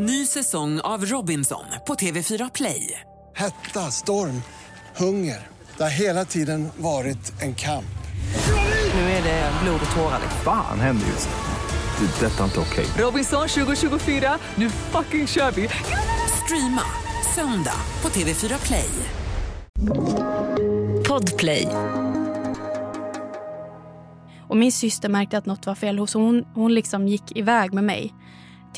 [0.00, 3.00] Ny säsong av Robinson på TV4 Play.
[3.36, 4.42] Hetta, storm,
[4.96, 5.46] hunger.
[5.76, 7.98] Det har hela tiden varit en kamp.
[8.94, 10.20] Nu är det blod och tårar.
[10.44, 12.06] Fan händer just nu.
[12.06, 12.26] Det.
[12.26, 12.86] är Detta är inte okej.
[12.98, 15.68] Robinson 2024, nu fucking kör vi!
[16.44, 16.82] Streama
[17.34, 18.90] söndag på TV4 Play.
[21.08, 21.68] Podplay.
[24.48, 27.84] Och min syster märkte att något var fel så hon, hon liksom gick iväg med
[27.84, 28.14] mig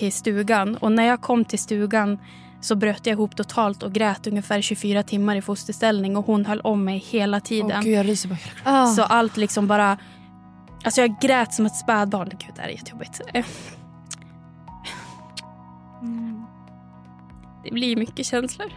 [0.01, 0.77] till stugan.
[0.77, 2.19] Och när jag kom till stugan
[2.61, 6.61] så bröt jag ihop totalt och grät ungefär 24 timmar i fosterställning och hon höll
[6.61, 7.72] om mig hela tiden.
[7.75, 9.99] Åh, gud, jag ryser bara hela Så allt liksom bara...
[10.85, 12.29] Alltså jag grät som ett spädbarn.
[12.29, 13.21] Gud, det här är jättejobbigt.
[13.35, 13.44] Eh.
[16.03, 16.44] Mm.
[17.64, 18.72] Det blir mycket känslor.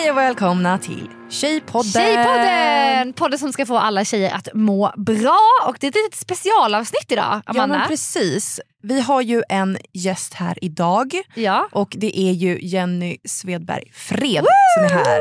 [0.00, 1.92] Hej och välkomna till Tjejpodden!
[1.92, 3.12] Tjejpodden!
[3.12, 5.38] Podden som ska få alla tjejer att må bra.
[5.66, 7.78] Och det är ett litet specialavsnitt idag, Ja Amanda.
[7.78, 8.60] men precis.
[8.82, 11.68] Vi har ju en gäst här idag Ja.
[11.72, 14.44] och det är ju Jenny Svedberg Fred
[14.76, 15.20] som är här.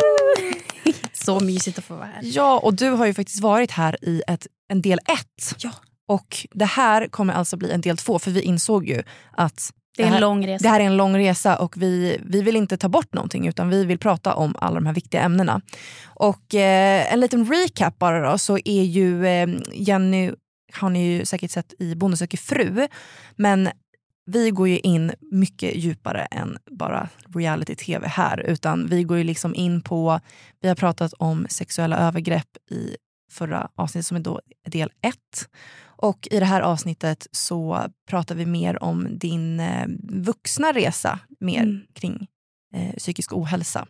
[1.14, 2.22] Så mysigt att få vara här.
[2.24, 5.56] Ja och du har ju faktiskt varit här i ett, en del ett.
[5.58, 5.72] Ja.
[6.08, 9.04] Och det här kommer alltså bli en del två för vi insåg ju
[9.38, 10.64] att Det är en här, lång resa.
[10.64, 13.70] det här är en lång resa och vi, vi vill inte ta bort någonting utan
[13.70, 15.62] vi vill prata om alla de här viktiga ämnena.
[16.06, 20.32] Och eh, en liten recap bara då så är ju eh, Jenny,
[20.74, 22.88] har ni ju säkert sett i Bonde söker fru,
[23.36, 23.70] men
[24.26, 29.56] vi går ju in mycket djupare än bara reality-tv här utan vi går ju liksom
[29.56, 30.20] in på,
[30.62, 32.96] vi har pratat om sexuella övergrepp i
[33.32, 35.50] förra avsnittet som är då del ett.
[36.02, 41.64] Och i det här avsnittet så pratar vi mer om din eh, vuxna resa mer
[41.64, 41.82] Mm.
[41.94, 42.28] kring
[42.76, 43.88] eh, psykisk ohälsa.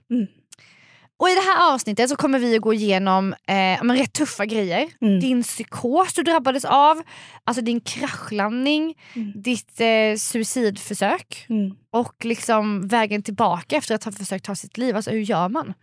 [1.19, 4.45] Och i det här avsnittet så kommer vi att gå igenom eh, men rätt tuffa
[4.45, 4.87] grejer.
[5.01, 5.19] Mm.
[5.19, 7.01] Din psykos du drabbades av,
[7.43, 9.31] alltså din kraschlandning, Mm.
[9.41, 11.75] ditt eh, suicidförsök Mm.
[11.91, 14.95] och liksom vägen tillbaka efter att ha försökt ta sitt liv.
[14.95, 15.73] Alltså hur gör man?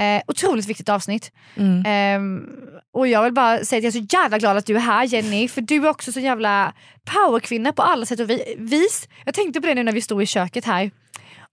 [0.00, 1.32] Eh, otroligt viktigt avsnitt.
[1.56, 1.82] Mm.
[1.86, 2.46] Ehm,
[2.94, 5.04] och jag vill bara säga att jag är så jävla glad att du är här
[5.04, 6.72] Jenny, för du är också så jävla
[7.04, 9.08] powerkvinna på alla sätt och vi- vis.
[9.24, 10.90] Jag tänkte på det nu när vi stod i köket här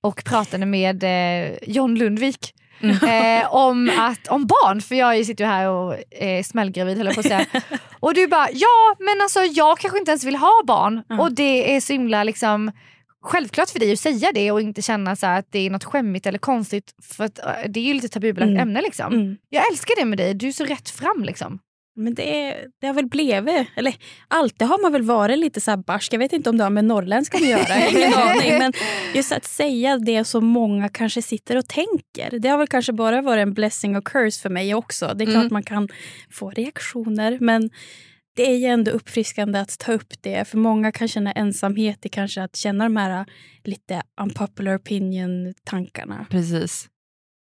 [0.02, 2.54] och pratade med eh, John Lundvik.
[2.82, 7.16] Eh, om, att, om barn, för jag sitter ju här och är smällgravid höll jag
[7.16, 7.46] på att säga.
[8.00, 11.04] Och du bara, ja men alltså jag kanske inte ens vill ha barn.
[11.10, 11.20] Mm.
[11.20, 12.72] Och det är så himla liksom
[13.26, 16.26] självklart för dig att säga det och inte känna så att det är något skämmigt
[16.26, 16.94] eller konstigt.
[17.04, 18.62] För att, eh, det är ju lite tabubelagt Mm.
[18.62, 19.14] ämne liksom.
[19.14, 19.38] Mm.
[19.50, 21.60] Jag älskar det med dig, du är så rätt fram liksom.
[21.98, 23.96] Men det, det har väl blivit, eller
[24.28, 26.14] alltid har man väl varit lite så här barsk.
[26.14, 28.58] Jag vet inte om det har med norrländska att göra, ingen aning.
[28.60, 28.74] Men
[29.14, 32.40] just att säga det som många kanske sitter och tänker.
[32.40, 35.14] Det har väl kanske bara varit en blessing och curse för mig också.
[35.16, 35.54] Det är klart Mm.
[35.54, 35.90] man kan
[36.32, 37.70] få reaktioner men
[38.36, 40.48] det är ju ändå uppfriskande att ta upp det.
[40.48, 43.26] För många kan känna ensamhet i kanske att känna de här
[43.64, 46.26] lite unpopular opinion-tankarna.
[46.30, 46.90] Precis.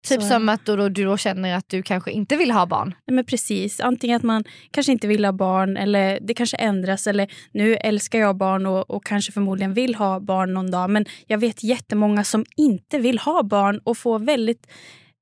[0.08, 2.66] Typ Så- som att då, då, du då känner att du kanske inte vill ha
[2.66, 2.94] barn.
[3.06, 3.80] Nej, men precis.
[3.80, 7.06] Antingen att man kanske inte vill ha barn eller det kanske ändras.
[7.06, 10.90] Eller nu älskar jag barn och, och kanske förmodligen vill ha barn någon dag.
[10.90, 14.66] Men jag vet jättemånga som inte vill ha barn och får väldigt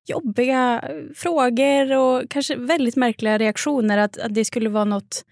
[0.08, 3.98] jobbiga eh, frågor och kanske väldigt märkliga reaktioner.
[3.98, 5.24] Att, att det skulle vara något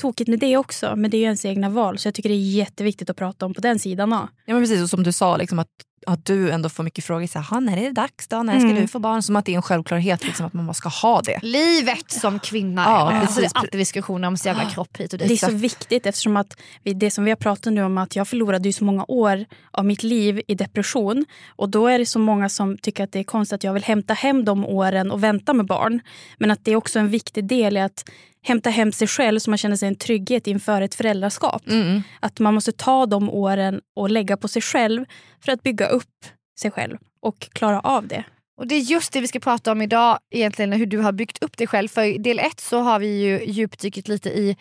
[0.00, 0.96] tokigt med det också.
[0.96, 1.98] Men det är ju ens egna val.
[1.98, 4.10] Så jag tycker det är jätteviktigt att prata om på den sidan.
[4.10, 4.28] Ja.
[4.46, 5.68] Ja, men precis, och som du sa, liksom att,
[6.06, 7.26] att du ändå får mycket frågor.
[7.26, 8.42] Så här, "Ha, när är det dags då?
[8.42, 8.82] När ska Mm.
[8.82, 9.22] du få barn?
[9.22, 11.38] Som att det är en självklarhet liksom, att man bara ska ha det.
[11.42, 12.82] Livet som kvinna.
[12.82, 13.54] Ja, Ja, alltså, det är precis.
[13.54, 15.28] alltid diskussioner om så jävla kropp hit och dit.
[15.28, 18.16] Det är så viktigt eftersom att vi, det som vi har pratat nu om att
[18.16, 21.24] jag förlorade ju så många år av mitt liv i depression.
[21.56, 23.84] Och då är det så många som tycker att det är konstigt att jag vill
[23.84, 26.00] hämta hem de åren och vänta med barn.
[26.38, 28.04] Men att det är också en viktig del i att
[28.44, 31.68] hämta hem sig själv så man känner sig en trygghet inför ett föräldraskap.
[31.68, 32.02] Mm.
[32.20, 35.04] Att man måste ta de åren och lägga på sig själv
[35.44, 36.26] för att bygga upp
[36.60, 38.24] sig själv och klara av det.
[38.56, 41.42] Och det är just det vi ska prata om idag, egentligen hur du har byggt
[41.42, 41.88] upp dig själv.
[41.88, 44.56] För i del ett så har vi ju djupdykt lite i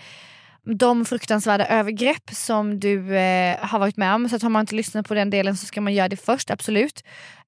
[0.66, 4.30] de fruktansvärda övergrepp som du eh, har varit med om.
[4.30, 6.52] Så att har man inte lyssnat på den delen så ska man göra det först,
[6.52, 7.04] absolut.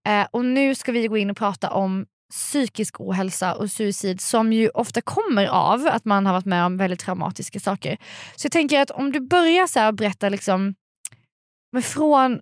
[0.07, 4.53] Eh, och nu ska vi gå in och prata om psykisk ohälsa och suicid som
[4.53, 7.97] ju ofta kommer av att man har varit med om väldigt traumatiska saker.
[8.35, 10.75] Så jag tänker att om du börjar så här berätta liksom,
[11.71, 12.41] men från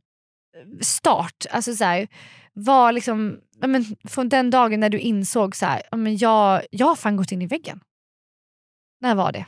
[0.82, 2.08] start, alltså så här,
[2.54, 6.62] var liksom, ja, men från den dagen när du insåg så här, ja, men jag,
[6.72, 7.80] jag har fan gått in i väggen.
[9.02, 9.46] När var det?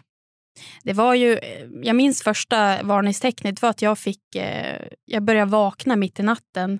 [0.83, 5.51] Det var ju, eh, jag minns första varningstecknet var att jag fick, eh, jag började
[5.51, 6.79] vakna mitt i natten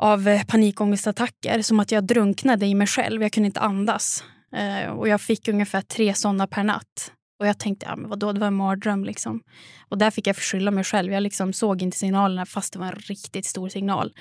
[0.00, 1.62] av eh, panikångestattacker.
[1.62, 3.22] Som att jag drunknade i mig själv.
[3.22, 4.24] Jag kunde inte andas.
[4.56, 7.12] Eh, och jag fick ungefär tre såna per natt.
[7.40, 9.04] Och jag tänkte, ja, men vadå, det var en mardröm.
[9.04, 9.40] Liksom.
[9.88, 11.12] Och där fick jag förskylla mig själv.
[11.12, 14.12] Jag liksom såg inte signalerna fast det var en riktigt stor signal.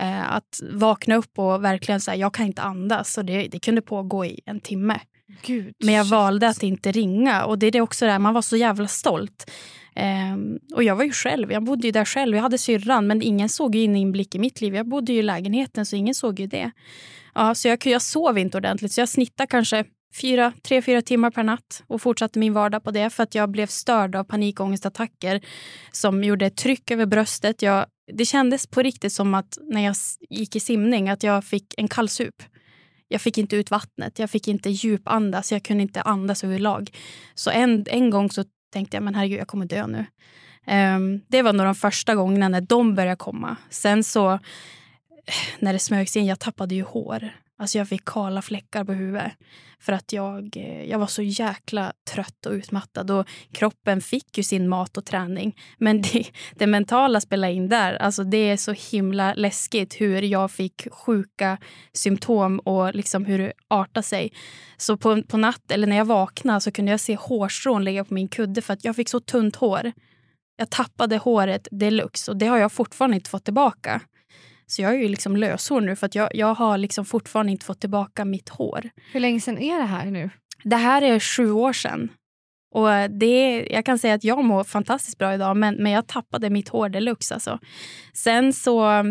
[0.00, 3.18] Eh, att vakna upp och verkligen säga, jag kan inte andas.
[3.18, 5.00] Och det, det kunde pågå i en timme.
[5.42, 6.12] Gud, Men jag shit.
[6.12, 7.44] valde att inte ringa.
[7.44, 9.50] Och det är det också där, man var så jävla stolt.
[9.96, 12.36] Ehm, och jag var ju själv, jag bodde ju där själv.
[12.36, 14.74] Jag hade syrran men ingen såg ju in inblick i mitt liv.
[14.74, 16.70] Jag bodde ju i lägenheten så ingen såg ju det.
[17.34, 19.84] Ja, så jag, jag sov inte ordentligt så jag snittade kanske
[20.20, 23.50] fyra, tre, fyra timmar per natt och fortsatte min vardag på det för att jag
[23.50, 25.40] blev störd av panikångestattacker
[25.92, 27.62] som gjorde ett tryck över bröstet.
[27.62, 29.94] Jag, det kändes på riktigt som att när jag
[30.30, 32.42] gick i simning att jag fick en kallsup.
[33.08, 36.90] Jag fick inte ut vattnet, jag fick inte djupandas, jag kunde inte andas överlag.
[37.34, 38.44] Så en, en gång så
[38.74, 40.04] tänkte jag, men herregud, jag kommer dö nu.
[40.66, 43.56] Um, det var nog de första gångerna när de började komma.
[43.70, 44.38] Sen så, eh,
[45.58, 47.30] när det smög sig in, jag tappade ju hår.
[47.58, 49.32] Alltså jag fick kala fläckar på huvudet.
[49.80, 53.10] För att jag, eh, jag var så jäkla trött och utmattad.
[53.10, 55.56] Och kroppen fick ju sin mat och träning.
[55.78, 57.94] Men det, det mentala spelade in där.
[57.94, 61.58] Alltså det är så himla läskigt hur jag fick sjuka
[61.92, 64.32] symptom och liksom hur det artade sig.
[64.76, 68.14] Så på, på natt, eller när jag vaknade så kunde jag se hårstrån ligga på
[68.14, 69.92] min kudde för att jag fick så tunt hår.
[70.56, 74.00] Jag tappade håret deluxe och det har jag fortfarande inte fått tillbaka.
[74.66, 77.66] Så jag är ju liksom löshår nu för att jag, jag har liksom fortfarande inte
[77.66, 78.90] fått tillbaka mitt hår.
[79.12, 80.30] Hur länge sedan är det här nu?
[80.64, 82.08] Det här är sju år sedan.
[82.74, 86.50] Och det, jag kan säga att jag mår fantastiskt bra idag men, men jag tappade
[86.50, 87.34] mitt hår deluxe.
[87.34, 87.58] Alltså.
[88.14, 89.04] Sen så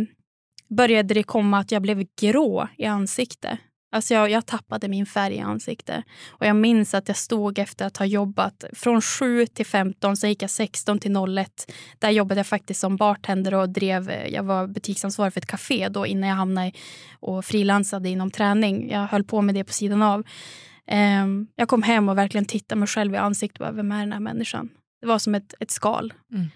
[0.77, 3.59] började det komma att jag blev grå i ansiktet.
[3.94, 6.04] Alltså jag, jag tappade min färg i ansiktet.
[6.30, 10.30] Och jag minns att jag stod efter att ha jobbat från 7 till 15, sen
[10.30, 11.72] gick jag 16 till 01.
[12.00, 15.90] Där jobbade jag faktiskt som bartender och drev, eh, jag var butiksansvarig för ett café
[15.90, 16.72] då innan jag hamnade
[17.19, 18.92] och frilansade inom träning.
[18.92, 20.24] Jag höll på med det på sidan av.
[20.92, 23.60] Um, jag kom hem och verkligen tittade mig själv i ansiktet.
[23.60, 24.69] Bara, Vem är den här människan?
[25.01, 26.13] Det var som ett, ett skal.
[26.34, 26.48] Mm.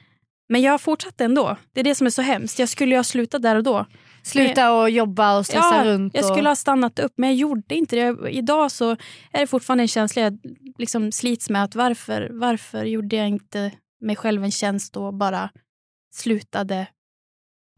[0.49, 1.57] Men jag fortsatte ändå.
[1.73, 2.59] Det är det som är så hemskt.
[2.59, 3.85] Jag skulle ju ha slutat där och då.
[4.23, 6.13] Sluta och jobba och stressa Ja, runt.
[6.15, 6.31] Jag och...
[6.35, 8.01] skulle ha stannat upp men jag gjorde inte det.
[8.01, 8.91] Jag- Idag så
[9.31, 10.39] är det fortfarande en känsla jag
[10.77, 11.63] liksom slits med.
[11.63, 13.71] att Varför, varför gjorde jag inte
[14.01, 15.49] mig själv en tjänst och bara
[16.15, 16.87] slutade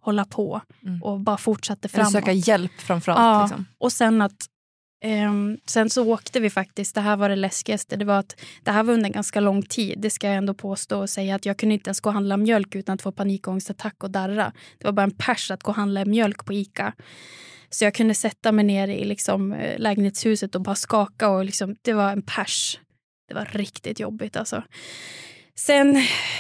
[0.02, 1.04] hålla på Mm.
[1.04, 2.12] och bara fortsatte Eller framåt.
[2.12, 3.20] söka hjälp framförallt.
[3.20, 3.66] Ja, Liksom.
[3.78, 4.36] och sen att
[5.06, 8.72] Um, sen så åkte vi faktiskt, det här var det läskigaste, det var att det
[8.72, 10.00] här var under en ganska lång tid.
[10.00, 12.38] Det ska jag ändå påstå och säga att jag kunde inte ens gå och handla
[12.38, 14.54] mjölk utan att få panikångestattack och darra.
[14.78, 16.94] Det var bara en pers att gå och handla mjölk på Ica.
[17.70, 21.76] Så jag kunde sätta mig ner i liksom, eh, lägenhetshuset och bara skaka och liksom,
[21.82, 22.80] det var en pers.
[23.28, 24.64] Det var riktigt jobbigt alltså.
[25.60, 25.98] Sen,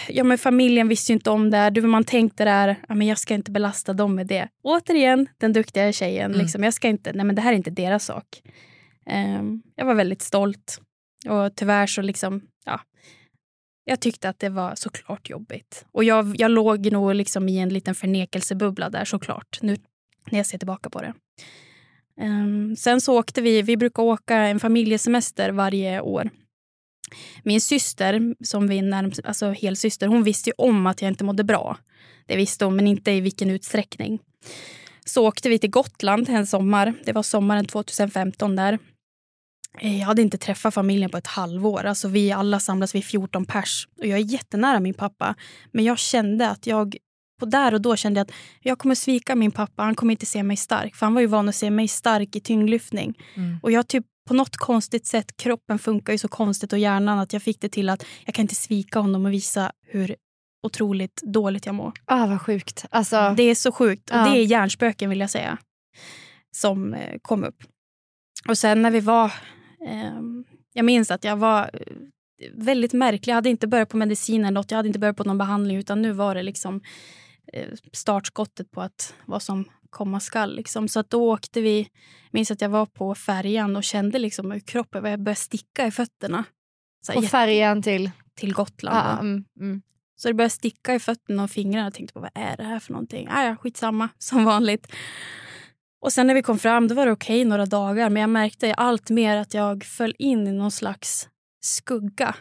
[0.07, 1.69] ja men familjen visste ju inte om det.
[1.69, 4.47] Du, man tänkte där, ja, men jag ska inte belasta dem med det.
[4.61, 6.31] Återigen, den duktiga tjejen.
[6.31, 6.41] Mm.
[6.41, 8.41] Liksom, jag ska inte, nej men det här är inte deras sak.
[9.05, 10.81] Ehm, jag var väldigt stolt.
[11.29, 12.81] Och tyvärr så liksom, ja.
[13.83, 15.85] Jag tyckte att det var såklart jobbigt.
[15.91, 19.59] Och jag, jag låg nog liksom i en liten förnekelsebubbla där såklart.
[19.61, 19.77] Nu
[20.31, 21.13] när jag ser tillbaka på det.
[22.21, 26.29] Ehm, sen så åkte vi, vi brukar åka en familjesemester varje år.
[27.43, 31.43] Min syster, som vi närmast, alltså helsyster, hon visste ju om att jag inte mådde
[31.43, 31.77] bra.
[32.25, 34.19] Det visste hon, men inte i vilken utsträckning.
[35.05, 36.93] Så åkte vi till Gotland en sommar.
[37.05, 38.79] Det var sommaren 2015 där.
[39.81, 41.85] Eh, Jag hade inte träffat familjen på ett halvår.
[41.85, 43.87] Alltså vi alla samlas vid 14 pers.
[43.99, 45.35] Och jag är jättenära min pappa.
[45.71, 46.97] Men jag kände att jag,
[47.39, 49.83] på där och då kände jag att jag kommer svika min pappa.
[49.83, 50.95] Han kommer inte se mig stark.
[50.95, 53.13] För han var ju van att se mig stark i tyngdlyftning.
[53.35, 53.59] Mm.
[53.63, 57.33] Och jag typ på något konstigt sätt, kroppen funkar ju så konstigt och hjärnan att
[57.33, 60.15] jag fick det till att jag kan inte svika honom och visa hur
[60.63, 61.91] otroligt dåligt jag mår.
[62.05, 62.85] Ah, vad sjukt.
[62.89, 64.09] Alltså, Det är så sjukt.
[64.09, 64.29] Och Ja.
[64.29, 65.57] det är hjärnspöken vill jag säga.
[66.55, 67.63] Som eh, kom upp.
[68.47, 69.33] Och sen när vi var...
[69.87, 71.93] ehm, jag minns att jag var eh,
[72.53, 73.31] väldigt märklig.
[73.31, 74.71] Jag hade inte börjat på medicin eller något.
[74.71, 75.77] Jag hade inte börjat på någon behandling.
[75.77, 76.81] Utan nu var det liksom
[77.53, 80.55] eh, startskottet på att vad som komma skall.
[80.55, 80.87] Liksom.
[80.87, 81.79] Så att då åkte vi...
[81.79, 85.91] Jag minns att jag var på färjan och kände liksom hur kroppen började sticka i
[85.91, 86.43] fötterna.
[87.05, 88.11] Så på färjan till...
[88.35, 88.97] till Gotland.
[88.97, 89.81] Ah, mm, mm.
[90.15, 91.85] Så det började sticka i fötterna och fingrarna.
[91.85, 93.27] Jag tänkte på vad är det här för någonting?
[93.31, 94.87] Ah, ja, skitsamma, som vanligt.
[96.01, 98.73] Och sen när vi kom fram då var det okej några dagar men jag märkte
[98.73, 101.29] allt mer att jag föll in i någon slags
[101.61, 102.35] skugga.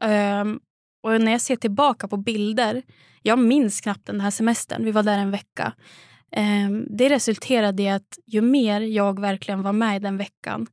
[0.00, 0.60] Ehm,
[1.02, 2.82] och när jag ser tillbaka på bilder,
[3.22, 5.72] jag minns knappt den här semestern, vi var där en vecka.
[6.32, 10.66] Ehm, det resulterade i att ju mer jag verkligen var med i den veckan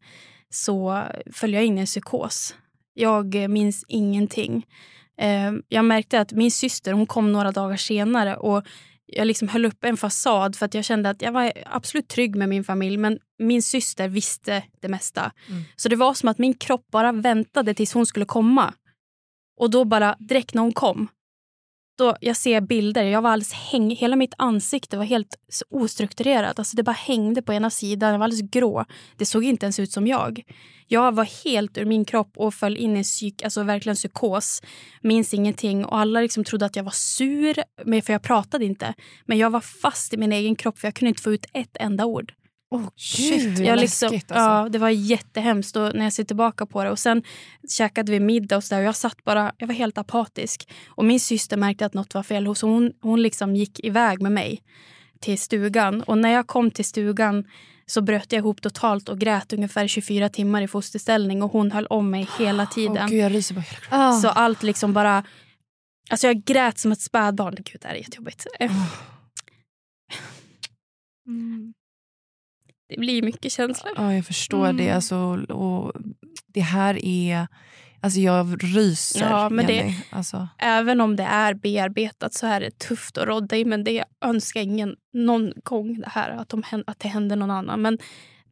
[0.50, 2.56] så föll jag in i en psykos.
[2.94, 4.66] Jag eh, minns ingenting.
[5.18, 8.64] Eh, jag märkte att min syster hon kom några dagar senare och
[9.08, 12.36] jag liksom höll upp en fasad för att jag kände att jag var absolut trygg
[12.36, 15.32] med min familj men min syster visste det mesta.
[15.50, 15.64] Mm.
[15.76, 18.74] Så det var som att min kropp bara väntade tills hon skulle komma.
[19.58, 21.08] Och då bara direkt när hon kom,
[22.02, 25.36] och jag ser bilder, jag var alldeles häng, hela mitt ansikte var helt
[25.70, 26.60] ostrukturerat.
[26.60, 28.86] Alltså det bara hängde på ena sidan, jag var alldeles grå.
[29.18, 30.44] Det såg inte ens ut som jag.
[30.88, 34.62] Jag var helt ur min kropp och föll in i en psyk, alltså verkligen psykos.
[35.02, 37.54] Minns ingenting och alla liksom trodde att jag var sur,
[38.02, 38.94] för jag pratade inte.
[39.26, 41.78] Men jag var fast i min egen kropp för jag kunde inte få ut ett
[41.80, 42.34] enda ord.
[42.72, 44.50] Oh, Shit, Jag liksom, läskigt alltså.
[44.50, 46.90] ja, det var jättehemskt och när jag ser tillbaka på det.
[46.92, 47.24] Och Sen
[47.70, 50.70] käkade vi middag och, så där, och jag satt bara, jag var helt apatisk.
[50.88, 52.56] Och Min syster märkte att något var fel.
[52.56, 54.62] Så hon, hon liksom gick iväg med mig
[55.20, 56.02] till stugan.
[56.02, 57.46] Och När jag kom till stugan
[57.86, 61.44] så bröt jag ihop totalt och grät ungefär 24 timmar i fosterställning.
[61.44, 62.98] Och Hon höll om mig hela tiden.
[63.04, 63.66] Åh, gud, jag ryser bara.
[63.90, 64.14] Ah.
[64.14, 65.24] Så allt liksom bara...
[66.10, 67.56] Alltså jag grät som ett spädbarn.
[67.56, 68.46] Gud, det här är jättejobbigt.
[68.60, 68.72] Eh,
[71.28, 71.74] Mm.
[72.90, 73.94] Det blir mycket känslor.
[73.96, 74.78] Ja, jag förstår Mm.
[74.78, 74.92] det.
[74.92, 75.18] Alltså,
[75.50, 75.94] och
[76.48, 77.48] det här är...
[78.02, 79.96] Alltså jag ryser, Ja, men det-.
[80.10, 83.66] Alltså, Även om det är bearbetat så är det tufft att rodda i.
[83.66, 87.52] Men det jag önskar ingen någon gång det här att, de, att det händer någon
[87.52, 87.82] annan.
[87.82, 87.98] Men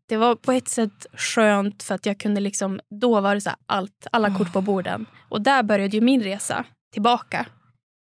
[0.09, 3.49] det var på ett sätt skönt för att jag kunde liksom, då var det så
[3.65, 5.05] allt, alla kort på borden.
[5.29, 7.45] Och där började ju min resa tillbaka.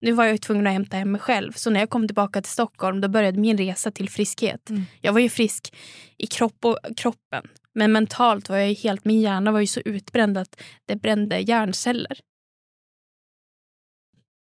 [0.04, 1.52] Nu var jag ju tvungen att hämta hem mig själv.
[1.52, 4.70] Så när jag kom tillbaka till Stockholm då började min resa till friskhet.
[4.70, 4.84] Mm.
[5.02, 5.76] Jag var ju frisk
[6.18, 7.48] i kropp och, kroppen.
[7.74, 11.40] Men mentalt var jag ju helt, min hjärna var ju så utbränd att det brände
[11.40, 12.20] hjärnceller.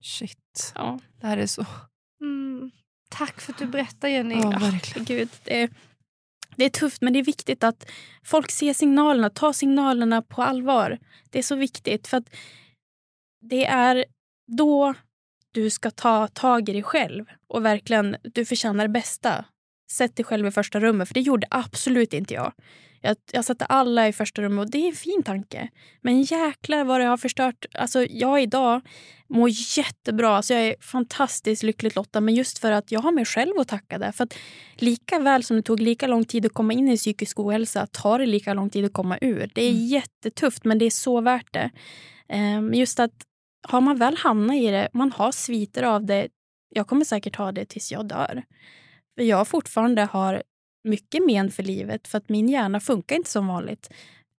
[0.03, 0.73] shit.
[0.75, 0.99] Ja.
[1.21, 1.65] Det här är så...
[2.21, 2.71] Mm.
[3.09, 4.35] Tack för att du berättar Jenny.
[4.35, 5.05] Ja, verkligen.
[5.05, 5.69] Gud, det, är,
[6.55, 7.89] det är tufft men det är viktigt att
[8.23, 10.99] folk ser signalerna, tar signalerna på allvar.
[11.29, 12.35] Det är så viktigt för att
[13.41, 14.05] det är
[14.57, 14.93] då
[15.53, 19.45] du ska ta tag i dig själv och verkligen, du förtjänar det bästa.
[19.91, 22.53] Sätt dig själv i första rummet, för det gjorde absolut inte jag.
[23.01, 25.69] Jag, jag satte alla i första rummet och det är en fin tanke.
[26.01, 27.65] Men jäklar vad det har förstört.
[27.73, 28.81] Alltså jag idag
[29.29, 30.35] mår jättebra.
[30.37, 32.21] Alltså jag är fantastiskt lyckligt lottad.
[32.21, 34.11] Men just för att jag har mig själv att tacka där.
[34.11, 34.33] För att
[34.75, 38.19] lika väl som det tog lika lång tid att komma in i psykisk ohälsa tar
[38.19, 39.51] det lika lång tid att komma ur.
[39.55, 39.85] Det är Mm.
[39.85, 41.71] jättetufft men det är så värt det.
[42.33, 43.13] Um, just att
[43.63, 46.27] har man väl hamnat i det, man har sviter av det.
[46.69, 48.43] Jag kommer säkert ha det tills jag dör.
[49.15, 50.43] För jag fortfarande har
[50.83, 53.89] mycket men för livet för att min hjärna funkar inte som vanligt.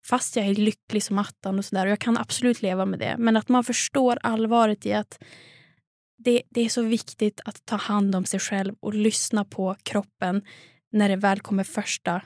[0.06, 1.86] Fast jag är lycklig som attan och sådär.
[1.86, 3.16] Och jag kan absolut leva med det.
[3.18, 5.18] Men att man förstår allvaret i att
[6.18, 10.42] det, det är så viktigt att ta hand om sig själv och lyssna på kroppen
[10.92, 12.22] när det väl kommer första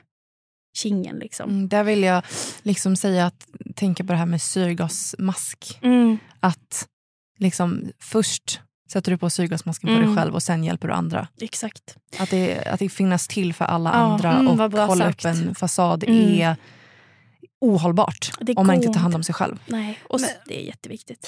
[0.73, 1.15] kingen.
[1.19, 1.49] Liksom.
[1.49, 2.23] Mm, där vill jag
[2.61, 5.79] liksom säga att tänka på det här med syrgasmask.
[5.81, 6.17] Mm.
[6.39, 6.87] Att
[7.37, 8.61] liksom först
[8.91, 10.05] sätter du på syrgasmasken på Mm.
[10.07, 11.27] dig själv och sen hjälper du andra.
[11.41, 11.97] Exakt.
[12.19, 15.25] Att det, att det finnas till för alla Ja, andra mm, och hålla sagt.
[15.25, 16.41] upp en fasad Mm.
[16.41, 16.55] är
[17.61, 19.59] ohållbart om man inte tar hand om sig själv.
[19.65, 21.27] Nej, och Men- det är jätteviktigt.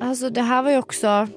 [0.00, 1.28] alltså det här var ju också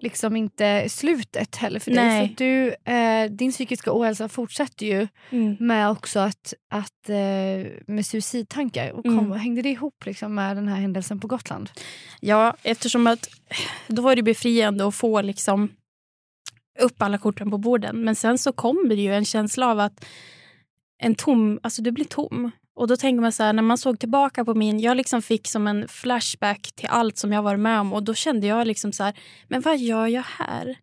[0.00, 2.04] liksom inte slutet heller för dig.
[2.04, 2.28] Nej.
[2.28, 5.56] För du, eh, din psykiska ohälsa fortsätter ju Mm.
[5.60, 8.90] med också att, att eh, med suicidtankar.
[8.92, 9.32] Och kom, Mm.
[9.32, 11.70] Hängde det ihop liksom med den här händelsen på Gotland?
[12.20, 13.28] Ja, eftersom att
[13.86, 15.68] då var det befriande att få liksom
[16.80, 18.04] upp alla korten på borden.
[18.04, 20.04] Men sen så kommer det ju en känsla av att
[21.02, 22.50] en tom, alltså du blir tom.
[22.78, 25.48] Och då tänker man så här, när man såg tillbaka på min, jag liksom fick
[25.48, 28.92] som en flashback till allt som jag varit med om och då kände jag liksom
[28.92, 29.18] så här,
[29.48, 30.78] men vad gör jag här?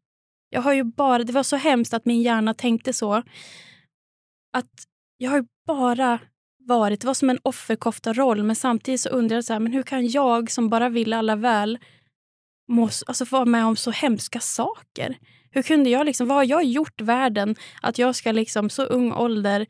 [0.50, 3.14] Jag har ju bara, det var så hemskt att min hjärna tänkte så.
[4.54, 4.72] Att
[5.18, 6.20] jag har ju bara
[6.60, 7.02] varit.
[7.02, 10.08] Det var som en offerkofta-roll men samtidigt så undrar jag så här, men hur kan
[10.08, 11.80] jag som bara vill alla väl
[12.68, 15.18] må, alltså vara med om så hemska saker?
[15.52, 19.14] Hur kunde jag liksom, vad har jag gjort världen att jag ska liksom så ung
[19.14, 19.66] ålder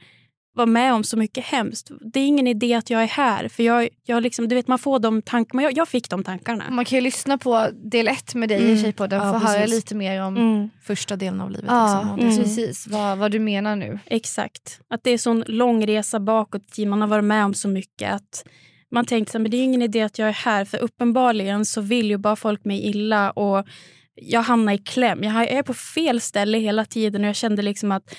[0.56, 1.92] vara med om så mycket hemskt.
[2.14, 3.48] Det är ingen idé att jag är här.
[3.48, 5.64] För jag, jag liksom, du vet, man får de tankarna.
[5.64, 6.70] Jag, jag fick de tankarna.
[6.70, 8.74] Man kan ju lyssna på del ett med dig Mm.
[8.74, 10.70] i Tjejpodden för Ja, att höra lite mer om Mm.
[10.84, 11.66] Första delen av livet.
[11.68, 12.28] ja, liksom.
[12.28, 12.44] Mm.
[12.44, 14.00] precis, vad, vad du menar nu.
[14.06, 14.80] Exakt.
[14.90, 16.86] Att det är så en lång resa bakåt i.
[16.86, 18.14] Man har varit med om så mycket.
[18.14, 18.46] att
[18.92, 20.66] Man tänkte men det är ingen idé att jag är här.
[20.66, 23.32] För uppenbarligen så vill ju bara folk mig illa.
[23.32, 23.66] Och
[24.16, 25.24] jag hamnar i kläm.
[25.24, 27.22] Jag är på fel ställe hela tiden.
[27.22, 28.16] Och jag kände liksom att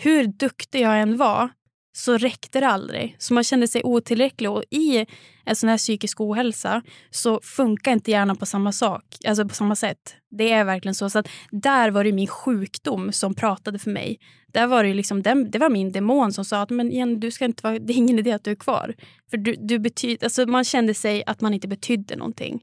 [0.00, 1.50] hur duktig jag än var
[1.98, 3.16] så räckte det aldrig.
[3.18, 4.50] Så man kände sig otillräcklig.
[4.50, 5.06] Och i
[5.44, 9.04] en sån här psykisk ohälsa så funkar inte hjärnan på samma sak.
[9.26, 10.14] Alltså på samma sätt.
[10.30, 11.10] Det är verkligen så.
[11.10, 14.18] så att där var det min sjukdom som pratade för mig.
[14.52, 17.30] Där var det, liksom, den, det var min demon som sa att men igen, du
[17.30, 18.94] ska inte vara, det är ingen idé att du är kvar.
[19.30, 22.62] För du, du betyd, alltså man kände sig att man inte betydde någonting.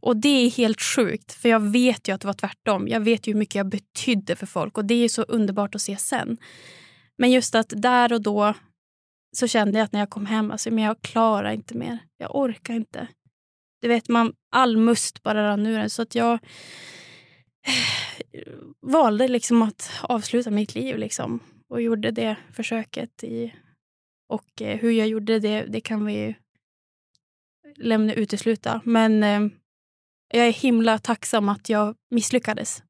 [0.00, 2.88] Och det är helt sjukt, för jag vet ju att det var tvärtom.
[2.88, 5.80] Jag vet ju hur mycket jag betydde för folk och det är så underbart att
[5.80, 6.36] se sen.
[7.18, 8.54] Men just att där och då
[9.36, 11.98] så kände jag att när jag kom hem, alltså, men jag klarar inte mer.
[12.18, 13.08] Jag orkar inte.
[13.80, 15.90] Du vet, man, all must bara rann ur en.
[15.90, 16.38] Så att jag
[18.80, 23.24] valde liksom att avsluta mitt liv liksom, och gjorde det försöket.
[23.24, 23.54] i
[24.28, 26.34] Och eh, hur jag gjorde det, det kan vi ju
[27.76, 28.80] lämna utesluta.
[28.84, 29.40] Men eh,
[30.32, 32.82] jag är himla tacksam att jag misslyckades.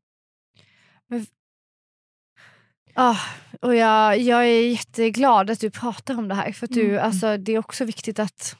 [2.95, 3.17] Ah,
[3.63, 6.53] och jag, jag är jätteglad att du pratar om det här.
[6.53, 7.05] För du, Mm.
[7.05, 8.57] alltså, det är också viktigt att,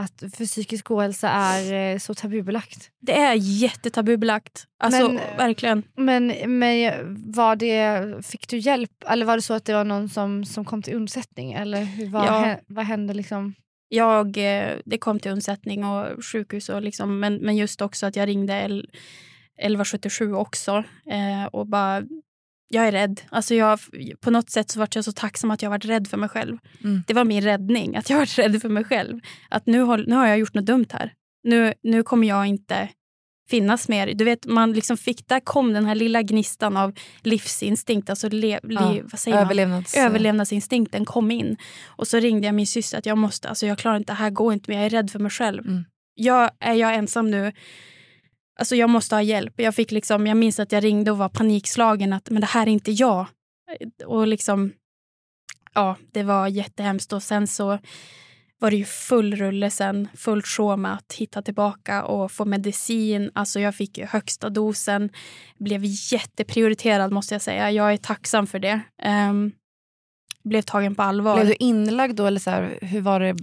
[0.00, 2.90] att för psykisk ohälsa är eh, så tabubelagt.
[3.00, 4.64] Det är jättetabubelagt.
[4.78, 5.82] Alltså, Men- verkligen.
[5.96, 6.26] Men,
[6.58, 6.92] men
[7.32, 10.64] var det, fick du hjälp eller var det så att det var någon som, som
[10.64, 11.52] kom till undsättning?
[11.52, 12.56] Eller vad, Ja.
[12.66, 13.14] vad hände?
[13.14, 13.54] Liksom?
[13.88, 16.68] Jag, eh, det kom till undsättning och sjukhus.
[16.68, 18.88] Och liksom, men, men just också att jag ringde L-
[19.58, 20.84] 1177 också.
[21.10, 22.02] Eh, och bara,
[22.72, 23.20] jag är rädd.
[23.30, 23.80] Alltså jag,
[24.20, 26.58] på något sätt så var jag så tacksam att jag varit rädd för mig själv.
[26.84, 27.02] Mm.
[27.06, 29.20] Det var min räddning, att jag varit rädd för mig själv.
[29.48, 31.12] Att nu har, nu har jag gjort något dumt här.
[31.42, 32.88] Nu, nu kommer jag inte
[33.50, 34.14] finnas mer.
[34.14, 38.10] Du vet, man liksom fick, där kom den här lilla gnistan av livsinstinkt.
[38.10, 39.44] Alltså le, Ja, vad säger man?
[39.44, 39.96] Överlevnads...
[39.96, 41.56] överlevnadsinstinkten kom in.
[41.86, 44.30] Och så ringde jag min syster att jag måste, alltså jag klarar inte, det här
[44.30, 45.66] går inte, men jag är rädd för mig själv.
[45.66, 45.84] Mm.
[46.14, 47.52] Jag, är jag ensam nu,
[48.60, 49.54] alltså jag måste ha hjälp.
[49.56, 52.66] Jag, fick liksom, jag minns att jag ringde och var panikslagen att men det här
[52.66, 53.26] är inte jag.
[54.06, 54.72] Och liksom,
[55.74, 57.12] ja, det var jättehemskt.
[57.12, 57.78] Och sen så
[58.58, 63.30] var det ju full rulle sen, fullt sjå med att hitta tillbaka och få medicin.
[63.34, 65.10] Alltså jag fick ju högsta dosen,
[65.58, 67.70] blev jätteprioriterad måste jag säga.
[67.70, 68.80] Jag är tacksam för det.
[69.30, 69.52] Um,
[70.44, 71.34] blev tagen på allvar.
[71.34, 72.26] Blev du inlagd då?
[72.26, 73.36] Eller så här, hur var det?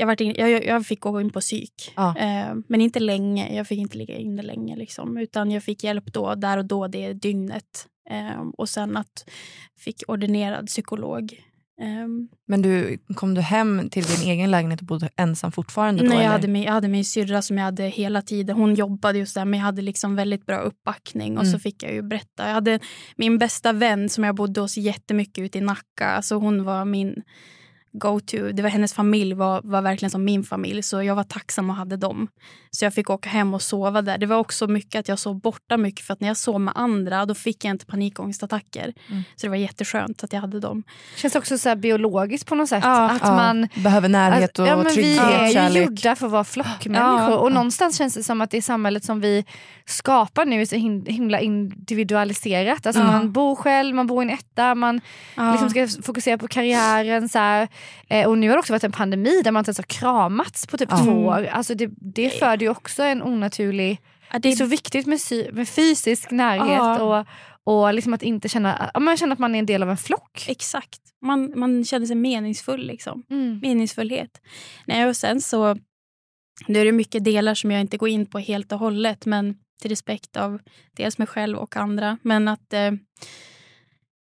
[0.00, 1.92] Jag, vart in, jag, jag fick gå in på psyk.
[1.96, 2.14] Ja.
[2.18, 3.54] Ehm, men inte länge.
[3.56, 4.76] Jag fick inte ligga inne länge.
[4.76, 7.86] Liksom, utan jag fick hjälp då, där och då, det dygnet.
[8.10, 9.28] Ehm, och sen att
[9.78, 11.40] fick ordinerad psykolog.
[11.82, 16.02] Ehm, Men du, kom du hem till din egen lägenhet och bodde ensam fortfarande?
[16.02, 18.56] Då, Nej, jag hade, min, jag hade min syrra som jag hade hela tiden.
[18.56, 21.38] Hon jobbade just där, men jag hade liksom väldigt bra uppbackning.
[21.38, 21.52] Och Mm.
[21.52, 22.46] så fick jag ju berätta.
[22.46, 22.80] Jag hade
[23.16, 26.06] min bästa vän som jag bodde hos jättemycket ute i Nacka.
[26.06, 27.22] Alltså hon var min
[27.92, 28.52] go-to.
[28.52, 30.82] Det var hennes familj var, var verkligen som min familj.
[30.82, 32.28] Så jag var tacksam och hade dem.
[32.70, 34.18] Så jag fick åka hem och sova där.
[34.18, 36.06] Det var också mycket att jag sov borta mycket.
[36.06, 38.94] För att när jag sov med andra då fick jag inte panikångestattacker.
[39.10, 39.22] Mm.
[39.36, 40.82] Så det var jätteskönt att jag hade dem.
[41.16, 42.84] Känns också så här biologiskt på något sätt.
[42.84, 45.86] Ja, att Ja, man, Behöver närhet och ja, men vi trygghet, är ju kärlek.
[45.88, 47.36] gjorda för att vara flockmänniskor Ja.
[47.38, 49.44] och någonstans känns det som att det samhället som vi
[49.86, 50.76] skapar nu är så
[51.12, 52.86] himla individualiserat.
[52.86, 53.06] Alltså Ja.
[53.06, 55.00] Man bor själv, man bor i en etta, man
[55.36, 55.50] Ja.
[55.52, 57.28] liksom ska fokusera på karriären.
[57.28, 57.68] Så här.
[58.08, 60.66] Eh, och nu har det också varit en pandemi där man inte ens har kramats
[60.66, 60.98] på typ Ja.
[61.04, 61.44] två år.
[61.46, 63.98] Alltså det, det föder ju också en onaturlig...
[64.32, 65.20] Ja, Det är så viktigt med,
[65.52, 67.02] med fysisk närhet Ja.
[67.20, 67.26] och,
[67.64, 70.44] och liksom att inte känna, man känner att man är en del av en flock.
[70.48, 71.00] Exakt.
[71.22, 72.86] Man, man kände sig meningsfull.
[72.86, 73.22] liksom.
[73.30, 73.58] Mm.
[73.62, 74.40] meningsfullhet.
[74.86, 75.76] Nej, och sen så
[76.66, 79.54] nu är det mycket delar som jag inte går in på helt och hållet men
[79.80, 80.58] till respekt av
[80.96, 82.18] dels mig själv och andra.
[82.22, 82.90] Men att eh,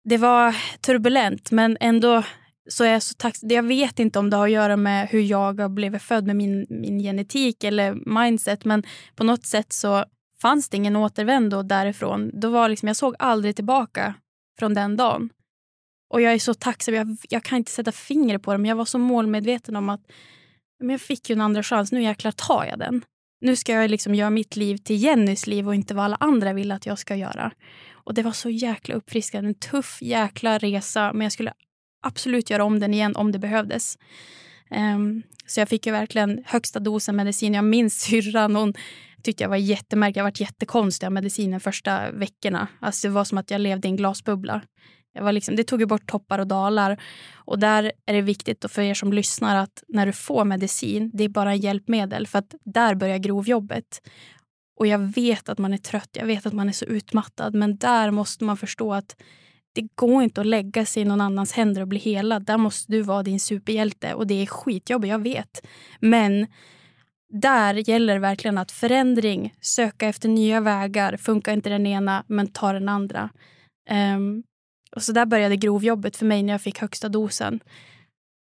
[0.03, 2.23] det var turbulent men ändå
[2.67, 3.49] så är jag så tacksam.
[3.49, 6.35] Jag vet inte om det har att göra med hur jag har blivit född med
[6.35, 8.83] min, min genetik eller mindset men
[9.15, 10.05] på något sätt så
[10.41, 12.31] fanns det ingen återvändo därifrån.
[12.33, 14.13] Då var liksom, jag såg aldrig tillbaka
[14.59, 15.29] från den dagen.
[16.09, 16.95] Och jag är så tacksam.
[16.95, 20.01] Jag, jag kan inte sätta fingret på det men jag var så målmedveten om att
[20.79, 21.91] men jag fick ju en andra chans.
[21.91, 23.01] Nu jäklar tar jag den.
[23.41, 26.53] Nu ska jag liksom göra mitt liv till Jennys liv och inte vad alla andra
[26.53, 27.51] vill att jag ska göra.
[27.91, 29.47] Och Det var så jäkla uppfriskande.
[29.47, 31.53] En tuff jäkla resa men jag skulle
[32.05, 33.97] absolut göra om den igen om det behövdes.
[34.71, 37.53] Um, så jag fick ju verkligen högsta dosen medicin.
[37.53, 38.73] Jag minns syrran, hon
[39.23, 40.19] tyckte jag var jättemärklig.
[40.19, 42.67] Jag varit jättekonstig av medicinen första veckorna.
[42.79, 44.61] Alltså det var som att jag levde i en glasbubbla.
[45.13, 47.01] Jag var liksom, det tog ju bort toppar och dalar.
[47.33, 51.23] Och där är det viktigt för er som lyssnar att när du får medicin, det
[51.23, 52.27] är bara en hjälpmedel.
[52.27, 54.01] För att där börjar grovjobbet.
[54.79, 57.55] Och jag vet att man är trött, jag vet att man är så utmattad.
[57.55, 59.15] Men där måste man förstå att
[59.75, 62.45] det går inte att lägga sig i någon annans händer och bli helad.
[62.45, 64.13] Där måste du vara din superhjälte.
[64.13, 65.67] Och det är skitjobbigt, jag vet.
[65.99, 66.47] Men
[67.29, 71.17] där gäller verkligen att förändring, söka efter nya vägar.
[71.17, 73.29] Funkar inte den ena, men ta den andra.
[74.15, 74.43] Um,
[74.95, 77.59] och så där började grovjobbet för mig när jag fick högsta dosen.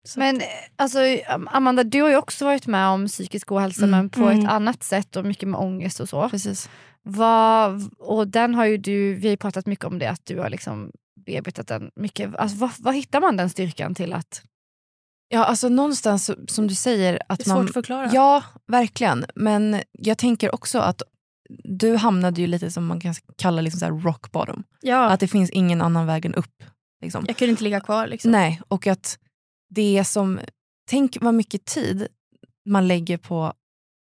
[0.08, 0.18] Så.
[0.18, 0.40] Men
[0.76, 0.98] alltså,
[1.46, 3.90] Amanda, du har ju också varit med om psykisk ohälsa mm.
[3.90, 4.40] men på mm.
[4.40, 6.28] ett annat sätt och mycket med ångest och så.
[6.28, 6.70] Precis.
[7.02, 10.50] Vad, och den har ju du, vi har pratat mycket om det, att du har
[10.50, 10.90] liksom
[11.26, 12.36] bearbetat den mycket.
[12.36, 14.42] Alltså, vad, vad hittar man den styrkan till att
[15.28, 17.18] Ja, alltså någonstans som du säger...
[17.28, 18.10] Att det är svårt man, att förklara.
[18.12, 19.24] Ja, verkligen.
[19.34, 21.02] Men jag tänker också att
[21.64, 24.64] du hamnade ju lite som man kan kalla liksom så rock bottom.
[24.80, 25.10] Ja.
[25.10, 26.62] Att det finns ingen annan väg än upp.
[27.02, 27.24] Liksom.
[27.28, 28.06] Jag kunde inte ligga kvar.
[28.06, 28.30] Liksom.
[28.30, 29.18] Nej, och att
[29.70, 30.40] det som...
[30.90, 32.06] Tänk vad mycket tid
[32.68, 33.52] man lägger på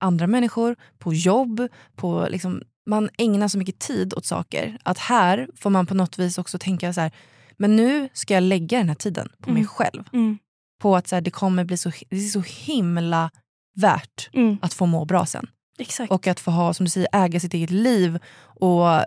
[0.01, 4.79] andra människor, på jobb, på liksom, man ägnar så mycket tid åt saker.
[4.83, 7.11] Att här får man på något vis också tänka så här,
[7.57, 9.61] men nu ska jag lägga den här tiden på mm.
[9.61, 10.05] mig själv.
[10.13, 10.39] Mm.
[10.81, 13.31] På att så här, det kommer bli så, det är så himla
[13.77, 14.59] värt mm.
[14.63, 15.47] att få må bra sen.
[15.79, 16.13] Exakt.
[16.13, 18.19] Och att få ha, som du säger, äga sitt eget liv
[18.61, 18.99] och,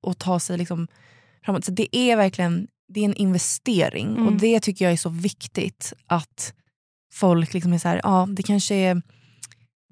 [0.00, 0.88] och ta sig liksom
[1.44, 1.64] framåt.
[1.64, 4.38] Så det är verkligen det är en investering och mm.
[4.38, 6.54] det tycker jag är så viktigt att
[7.12, 9.02] folk liksom är så här, ja det kanske är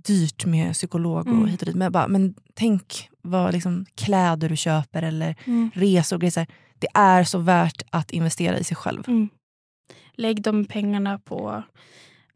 [0.06, 1.46] dyrt med psykolog och mm.
[1.46, 1.76] hit och dit.
[1.76, 5.70] Men, bara, men tänk vad liksom, kläder du köper eller mm.
[5.74, 6.46] resor och grejer.
[6.78, 9.04] Det är så värt att investera i sig själv.
[9.06, 9.28] Mm.
[10.14, 11.62] Lägg de pengarna på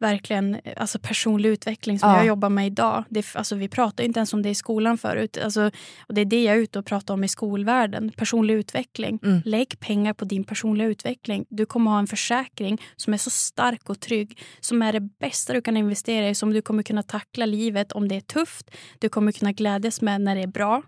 [0.01, 2.17] verkligen alltså personlig utveckling som ja.
[2.17, 3.03] jag jobbar med idag.
[3.09, 5.37] Det, alltså, vi pratar inte ens om det i skolan förut.
[5.43, 5.71] Alltså,
[6.07, 8.11] och det är det jag är ute och pratar om i skolvärlden.
[8.17, 9.19] Personlig utveckling.
[9.23, 9.41] Mm.
[9.45, 11.45] Lägg pengar på din personliga utveckling.
[11.49, 14.41] Du kommer ha en försäkring som är så stark och trygg.
[14.59, 16.35] Som är det bästa du kan investera i.
[16.35, 18.71] Som du kommer kunna tackla livet om det är tufft.
[18.99, 20.83] Du kommer kunna glädjas med när det är bra.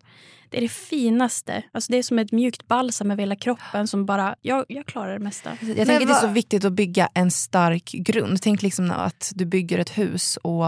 [0.53, 1.63] Det är det finaste.
[1.71, 5.13] Alltså det är som ett mjukt balsam över hela kroppen som bara, jag, jag klarar
[5.13, 5.49] det mesta.
[5.61, 8.41] Jag tänker att det är så viktigt att bygga en stark grund.
[8.41, 10.65] Tänk liksom att du bygger ett hus och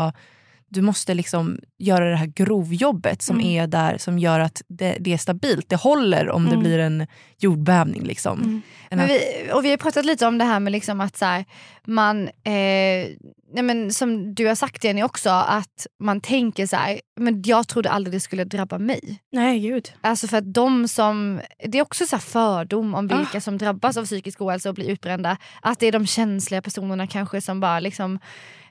[0.75, 3.47] du måste liksom göra det här grovjobbet som mm.
[3.47, 5.69] är där som gör att det, det, är stabilt.
[5.69, 6.55] Det håller om mm.
[6.55, 7.07] det blir en
[7.37, 8.03] jordbävning.
[8.03, 8.39] Liksom.
[8.39, 8.61] Mm.
[8.89, 9.19] Men vi,
[9.53, 11.45] och vi har pratat lite om det här med liksom att så här,
[11.85, 13.07] man, eh,
[13.53, 17.67] nej men som du har sagt Jenny också, att man tänker så här, men jag
[17.67, 19.19] trodde aldrig det skulle drabba mig.
[19.31, 19.93] Nej gud.
[20.01, 23.41] Alltså för att de som, det är också så fördom om vilka ah.
[23.41, 25.37] som drabbas av psykisk ohälsa och blir utbrända.
[25.61, 28.19] Att det är de känsliga personerna kanske som bara liksom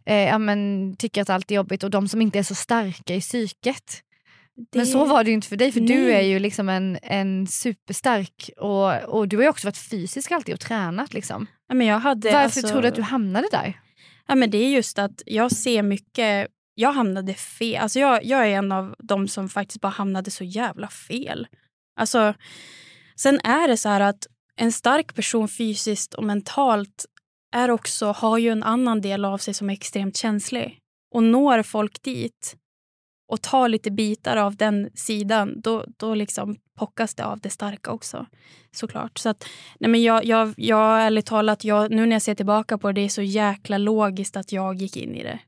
[0.06, 3.14] eh, ja, men, tycker att allt är jobbigt och de som inte är så starka
[3.14, 4.00] i psyket.
[4.56, 4.78] Det...
[4.78, 5.96] Men så var det ju inte för dig för Nej.
[5.96, 10.32] du är ju liksom en, en superstark och, och du har ju också varit fysisk
[10.32, 11.14] alltid och tränat.
[11.14, 11.46] Liksom.
[11.68, 12.68] Ja, men jag hade, Varför alltså...
[12.68, 13.80] tror du att du hamnade där?
[14.26, 17.82] Ja, men det är just att jag ser mycket jag hamnade fel.
[17.82, 21.46] Alltså jag, jag är en av de som faktiskt bara hamnade så jävla fel.
[21.96, 22.34] Alltså,
[23.16, 27.06] sen är det så här att en stark person fysiskt och mentalt
[27.54, 30.78] är också, har ju en annan del av sig som är extremt känslig.
[31.14, 32.56] Och når folk dit
[33.32, 37.90] och tar lite bitar av den sidan, då, då liksom pockas det av det starka
[37.90, 38.26] också.
[38.72, 39.18] Såklart.
[39.18, 39.44] Så att,
[39.80, 42.92] nej men jag, jag, jag ärligt talat, jag, nu när jag ser tillbaka på det,
[43.00, 45.38] det är så jäkla logiskt att jag gick in i det.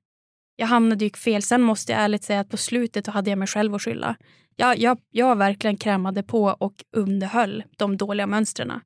[0.56, 1.42] Jag hamnade ju fel.
[1.42, 4.16] Sen måste jag ärligt säga att på slutet hade jag mig själv att skylla.
[4.56, 8.80] Jag, jag, jag verkligen krämade på och underhöll de dåliga mönstren.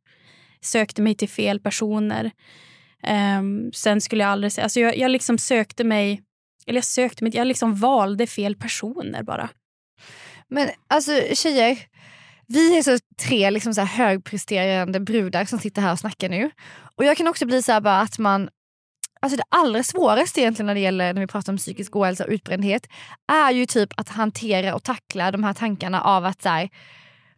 [0.60, 2.30] Sökte mig till fel personer.
[3.08, 4.62] Um, sen skulle jag aldrig säga...
[4.64, 6.22] Alltså jag, jag liksom sökte mig...
[6.66, 7.36] Eller jag sökte mig...
[7.36, 9.48] Jag liksom valde fel personer bara.
[10.48, 11.78] Men alltså tjejer,
[12.46, 16.50] vi är så tre liksom så här högpresterande brudar som sitter här och snackar nu.
[16.96, 18.48] Och jag kan också bli så bara att man
[19.22, 22.30] Alltså det allra svåraste egentligen när det gäller när vi pratar om psykisk ohälsa och
[22.30, 22.86] utbrändhet
[23.32, 26.68] är ju typ att hantera och tackla de här tankarna av att så här,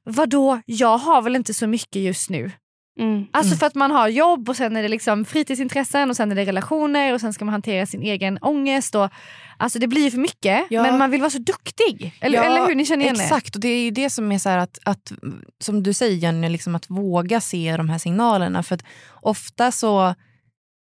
[0.05, 2.51] vadå, jag har väl inte så mycket just nu.
[2.99, 3.27] Mm.
[3.33, 3.59] Alltså mm.
[3.59, 6.45] för att man har jobb och sen är det liksom fritidsintressen och sen är det
[6.45, 8.95] relationer och sen ska man hantera sin egen ångest.
[8.95, 9.09] Och,
[9.57, 10.83] alltså det blir för mycket ja.
[10.83, 12.15] men man vill vara så duktig.
[12.21, 13.23] Eller, ja, eller hur ni känner igen det?
[13.23, 15.13] Exakt och det är det som är så att, att,
[15.61, 18.63] som du säger Jenny, liksom att våga se de här signalerna.
[18.63, 18.85] För att
[19.21, 20.15] ofta så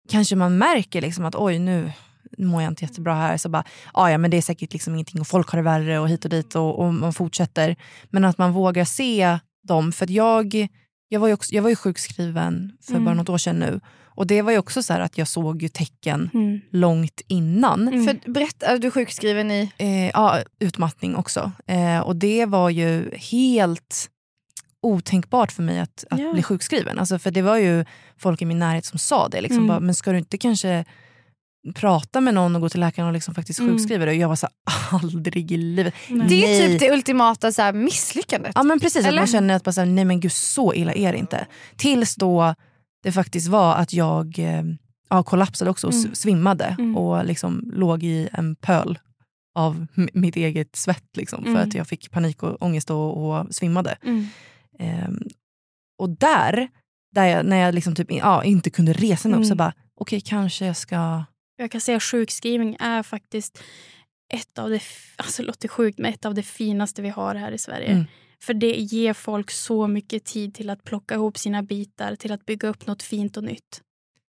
[0.09, 1.91] kanske man märker liksom att oj nu
[2.37, 3.37] mår jag inte jättebra här.
[3.37, 6.09] Så bara, ja men det är säkert liksom ingenting och folk har det värre och
[6.09, 7.75] hit och dit och, och man fortsätter.
[8.09, 9.91] Men att man vågar se dem.
[9.91, 10.67] För att jag
[11.11, 13.05] jag var ju, också, jag var ju sjukskriven för Mm.
[13.05, 13.79] bara något år sedan nu.
[14.05, 16.61] Och det var ju också så här att jag såg ju tecken Mm.
[16.71, 17.87] långt innan.
[17.87, 18.05] Mm.
[18.05, 19.71] För berätta, är du sjukskriven i?
[19.77, 21.51] Eh, ja, utmattning också.
[21.67, 24.09] Eh, och det var ju helt
[24.81, 26.33] otänkbart för mig att, att Ja.
[26.33, 26.99] bli sjukskriven.
[26.99, 27.85] Alltså, för det var ju
[28.17, 29.41] folk i min närhet som sa det.
[29.41, 29.67] Liksom, Mm.
[29.67, 30.85] bara, men ska du inte kanske
[31.75, 33.71] prata med någon och gå till läkaren och liksom faktiskt Mm.
[33.73, 34.05] sjukskriva?
[34.05, 35.93] Och jag var så här, aldrig i livet.
[36.09, 36.27] Nej.
[36.29, 38.51] Det är typ det ultimata så här, misslyckandet.
[38.55, 39.19] Ja men precis, att Eller?
[39.21, 41.47] man känner att bara så här, nej men gud så illa är det inte.
[41.75, 42.55] Tills då
[43.03, 44.63] det faktiskt var att jag eh,
[45.09, 46.15] ja, kollapsade också och Mm.
[46.15, 46.97] svimmade Mm.
[46.97, 48.99] och liksom låg i en pöl
[49.55, 51.17] av mitt eget svett.
[51.17, 51.55] Liksom, Mm.
[51.55, 53.97] För att jag fick panik och ångest och, och svimmade.
[54.03, 54.27] Mm.
[54.79, 55.19] Ehm,
[55.99, 56.67] och där,
[57.15, 59.57] där jag, när jag liksom typ, ja, inte kunde resa mig upp, så Mm.
[59.57, 61.23] bara okej kanske jag ska...
[61.61, 63.63] Jag kan säga att sjukskrivning är faktiskt
[64.33, 64.81] ett av det,
[65.15, 67.91] alltså det låter sjukt, men ett av det finaste vi har här i Sverige.
[67.91, 68.05] Mm.
[68.43, 72.45] För det ger folk så mycket tid till att plocka ihop sina bitar, till att
[72.45, 73.81] bygga upp något fint och nytt.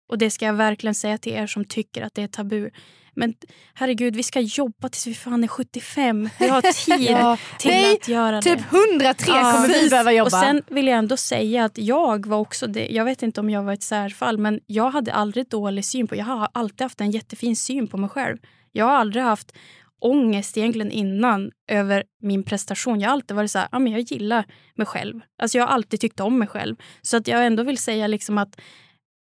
[0.08, 2.70] Och det ska jag verkligen säga till er som tycker att det är tabu.
[3.18, 3.34] Men
[3.74, 6.28] herregud, vi ska jobba tills vi fan är 75.
[6.38, 6.62] Vi har
[6.96, 7.38] tid Ja.
[7.58, 8.76] till Nej, att göra Typ det.
[8.76, 10.24] 103 Ja, kommer vi behöva jobba.
[10.26, 12.86] Och sen vill jag ändå säga att jag var också det.
[12.90, 16.16] Jag vet inte om jag var ett särfall, men jag hade aldrig dålig syn på.
[16.16, 18.36] Jag har alltid haft en jättefin syn på mig själv.
[18.72, 19.52] Jag har aldrig haft
[20.00, 23.00] ångest egentligen innan över min prestation.
[23.00, 25.20] Jag har alltid varit så här, ja, men jag gillar mig själv.
[25.42, 26.76] Alltså jag har alltid tyckt om mig själv.
[27.02, 28.60] Så att jag ändå vill säga liksom att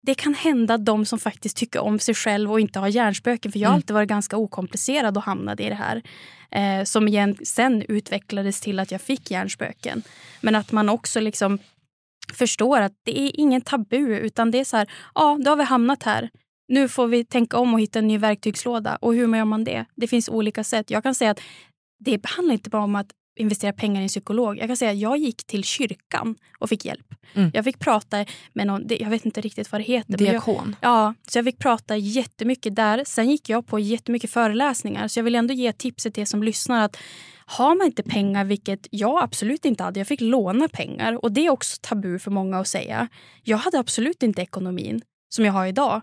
[0.03, 3.51] det kan hända de som faktiskt tycker om sig själv och inte har hjärnspöken.
[3.51, 3.77] För jag har Mm.
[3.77, 6.01] alltid varit ganska okomplicerad och hamnade i det här.
[6.51, 10.03] Eh, som igen sen utvecklades till att jag fick hjärnspöken.
[10.41, 11.59] Men att man också liksom
[12.33, 15.63] förstår att det är ingen tabu utan det är så här, ja då har vi
[15.63, 16.29] hamnat här.
[16.67, 18.95] Nu får vi tänka om och hitta en ny verktygslåda.
[18.95, 19.85] Och hur gör man det?
[19.95, 20.89] Det finns olika sätt.
[20.91, 21.41] Jag kan säga att
[21.99, 24.57] det handlar inte bara om att investera pengar i en psykolog.
[24.57, 27.15] Jag kan säga jag gick till kyrkan och fick hjälp.
[27.33, 27.51] Mm.
[27.53, 30.17] Jag fick prata med någon, jag vet inte riktigt vad det heter.
[30.17, 30.75] men jag, Diakon.
[30.81, 33.03] Ja, så jag fick prata jättemycket där.
[33.07, 35.07] Sen gick jag på jättemycket föreläsningar.
[35.07, 36.97] Så jag vill ändå ge tipset till er som lyssnar att
[37.45, 41.45] har man inte pengar, vilket jag absolut inte hade, jag fick låna pengar och det
[41.45, 43.07] är också tabu för många att säga.
[43.43, 45.01] Jag hade absolut inte ekonomin
[45.33, 46.01] som jag har idag.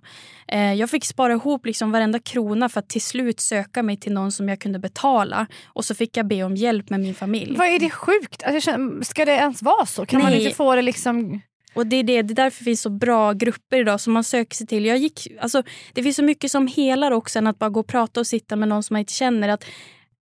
[0.48, 4.12] Eh, jag fick spara ihop liksom varenda krona för att till slut söka mig till
[4.12, 5.46] någon som jag kunde betala.
[5.66, 7.56] Och så fick jag be om hjälp med min familj.
[7.56, 8.42] Vad är det sjukt?
[8.42, 10.06] Alltså, känner, ska det ens vara så?
[10.06, 10.44] Kan man Nej.
[10.44, 11.40] inte få det liksom...
[11.74, 14.24] Och det är, det, det är därför det finns så bra grupper idag som man
[14.24, 14.84] söker sig till.
[14.84, 15.62] Jag gick, alltså,
[15.92, 18.56] det finns så mycket som helar också än att bara gå och prata och sitta
[18.56, 19.48] med någon som man inte känner.
[19.48, 19.64] Att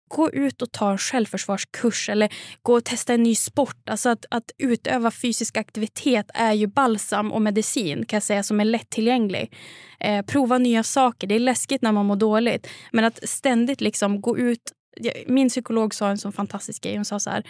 [0.09, 3.89] gå ut och ta en självförsvarskurs eller gå och testa en ny sport.
[3.89, 8.61] Alltså att, att utöva fysisk aktivitet är ju balsam och medicin kan jag säga som
[8.61, 9.53] är lättillgänglig.
[10.01, 11.27] Eh, prova nya saker.
[11.27, 12.67] Det är läskigt när man mår dåligt.
[12.93, 14.73] Men att ständigt liksom gå ut.
[15.27, 16.97] Min psykolog sa en sån fantastisk grej.
[16.97, 17.47] Hon sa så här.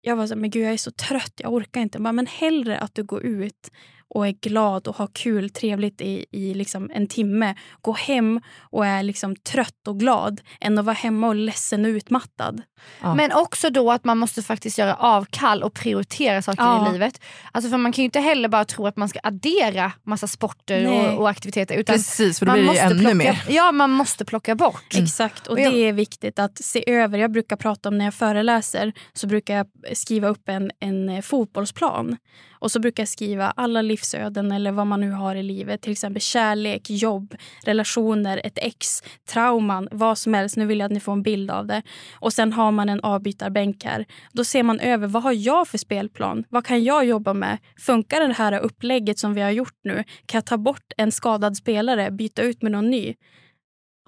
[0.00, 1.98] Jag var så här, men gud jag är så trött, jag orkar inte.
[1.98, 3.70] Bara, men hellre att du går ut
[4.08, 7.54] och är glad och har kul, trevligt i, i liksom en timme.
[7.80, 11.88] Gå hem och är liksom trött och glad än att vara hemma och ledsen och
[11.88, 12.62] utmattad.
[13.02, 13.14] Ja.
[13.14, 16.88] Men också då att man måste faktiskt göra avkall och prioritera saker Ja.
[16.88, 17.20] i livet.
[17.52, 20.86] Alltså för man kan ju inte heller bara tro att man ska addera massa sporter
[20.88, 21.74] och, och aktiviteter.
[21.74, 23.44] Utan Precis, för då man blir det ju ännu plocka, mer.
[23.48, 24.94] Ja, man måste plocka bort.
[24.96, 27.18] Exakt, och Och jag- det är viktigt att se över.
[27.18, 29.66] Jag brukar prata om när jag föreläser så brukar jag
[29.96, 32.16] skriva upp en, en fotbollsplan.
[32.58, 35.80] Och så brukar jag skriva alla livsöden eller vad man nu har i livet.
[35.82, 40.56] Till exempel kärlek, jobb, relationer, ett ex, trauman, vad som helst.
[40.56, 41.82] Nu vill jag att ni får en bild av det.
[42.20, 44.04] Och sen har man en avbytarbänk här.
[44.32, 46.44] Då ser man över vad har jag för spelplan?
[46.48, 47.58] Vad kan jag jobba med?
[47.80, 50.04] Funkar det här upplägget som vi har gjort nu?
[50.26, 53.14] Kan jag ta bort en skadad spelare, byta ut med någon ny?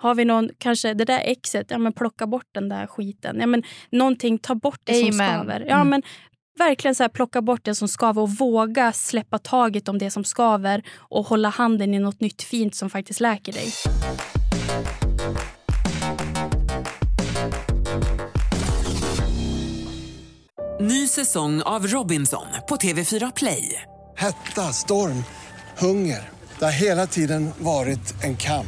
[0.00, 3.37] Har vi någon, kanske det där exet, ja men plocka bort den där skiten.
[3.40, 5.34] Ja, men någonting, ta bort det som Amen.
[5.34, 5.64] skaver.
[5.68, 5.88] Ja, Mm.
[5.88, 6.02] men
[6.59, 10.25] verkligen så här, plocka bort det som skaver och våga släppa taget om det som
[10.25, 13.73] skaver och hålla handen i något nytt fint som faktiskt läker dig.
[20.81, 23.83] Ny säsong av Robinson på TV4 Play.
[24.16, 25.25] Hetta, storm,
[25.79, 26.29] hunger.
[26.59, 28.66] Det har hela tiden varit en kamp.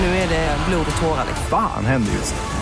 [0.00, 1.24] Nu är det blod och tårar.
[1.28, 1.46] liksom.
[1.50, 2.61] Fan händer just nu.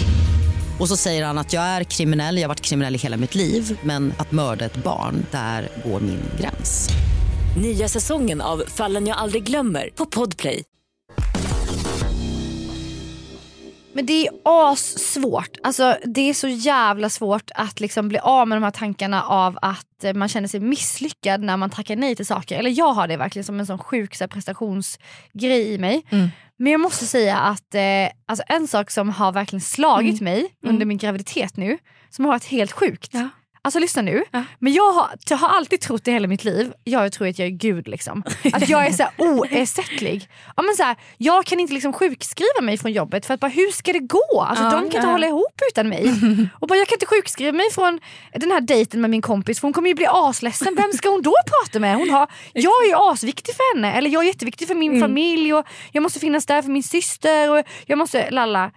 [0.79, 3.35] Och så säger han att jag är kriminell, jag har varit kriminell i hela mitt
[3.35, 6.89] liv men att mörda ett barn, där går min gräns.
[7.61, 10.63] Nya säsongen av Fallen jag aldrig glömmer på Podplay.
[13.93, 15.57] Men det är assvårt.
[15.63, 19.57] Alltså, det är så jävla svårt att liksom bli av med de här tankarna av
[19.61, 22.59] att eh, man känner sig misslyckad när man tackar nej till saker.
[22.59, 26.05] Eller jag har det verkligen som en sån sjuk så här, prestationsgrej i mig.
[26.09, 26.29] Mm.
[26.61, 27.81] Men jag måste säga att eh,
[28.25, 31.77] alltså en sak som har verkligen slagit mig under min graviditet nu,
[32.09, 33.09] som har varit helt sjukt.
[33.13, 33.29] Ja.
[33.63, 34.23] Alltså lyssna nu.
[34.59, 37.45] Men jag har, jag har alltid trott i hela mitt liv, jag tror att jag
[37.45, 38.23] är gud liksom.
[38.53, 40.29] Att jag är så här oersättlig.
[40.55, 43.47] Ja, men så här, jag kan inte liksom sjukskriva mig från jobbet för att bara,
[43.51, 44.41] hur ska det gå?
[44.41, 45.11] Alltså, Ja, de kan inte ja.
[45.11, 46.03] hålla ihop utan mig.
[46.59, 47.99] Och bara, jag kan inte sjukskriva mig från
[48.33, 50.75] den här dejten med min kompis för hon kommer ju bli asledsen.
[50.75, 51.95] Vem ska hon då prata med?
[51.97, 55.53] Hon har, jag är ju asviktig för henne, eller jag är jätteviktig för min familj
[55.53, 58.71] och jag måste finnas där för min syster och jag måste lalla.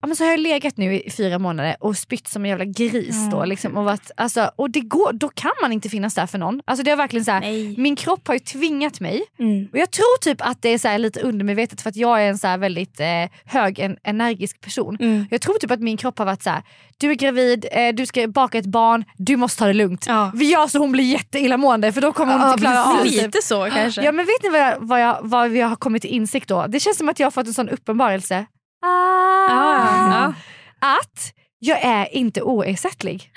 [0.00, 2.64] Ja, men så har jag legat nu i fyra månader och spytt som en jävla
[2.64, 3.16] gris.
[3.30, 6.38] Då, liksom, och varit, alltså, och det går, då kan man inte finnas där för
[6.38, 6.60] någon.
[6.64, 9.22] Alltså, det är verkligen så här, min kropp har ju tvingat mig.
[9.38, 9.68] Mm.
[9.72, 12.28] Och Jag tror typ att det är så här lite undermedvetet för att jag är
[12.28, 13.06] en så här väldigt eh,
[13.44, 14.96] hög en, energisk person.
[15.00, 15.26] Mm.
[15.30, 16.62] Jag tror typ att min kropp har varit så här:
[16.98, 20.04] du är gravid, eh, du ska baka ett barn, du måste ta det lugnt.
[20.08, 20.32] Ja.
[20.34, 23.10] Vi gör så hon blir jätteillamående för då kommer hon Ja, inte klara av det.
[23.10, 24.02] Lite så kanske.
[24.02, 26.66] Ja men vet ni vad, jag, vad, jag, vad vi har kommit till insikt då?
[26.68, 28.46] Det känns som att jag har fått en sån uppenbarelse.
[28.82, 29.48] Ah.
[29.48, 30.34] Ja,
[30.78, 33.32] Att jag är inte oersättlig.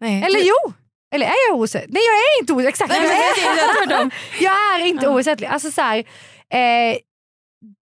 [0.00, 0.22] Nej.
[0.22, 0.72] Eller jo!
[1.14, 1.92] Eller är jag oersättlig?
[1.94, 2.98] Nej jag är inte oersättlig.
[3.00, 5.46] Nej, jag, är jag är inte oersättlig.
[5.46, 5.98] Alltså så här,
[6.50, 6.96] eh,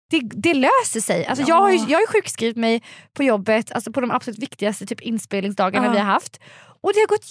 [0.09, 1.25] det, det löser sig.
[1.25, 4.39] Alltså jag, har ju, jag har ju sjukskrivit mig på jobbet alltså på de absolut
[4.39, 5.91] viktigaste typ inspelningsdagarna Ja.
[5.91, 6.39] vi har haft.
[6.81, 7.25] Och det har gått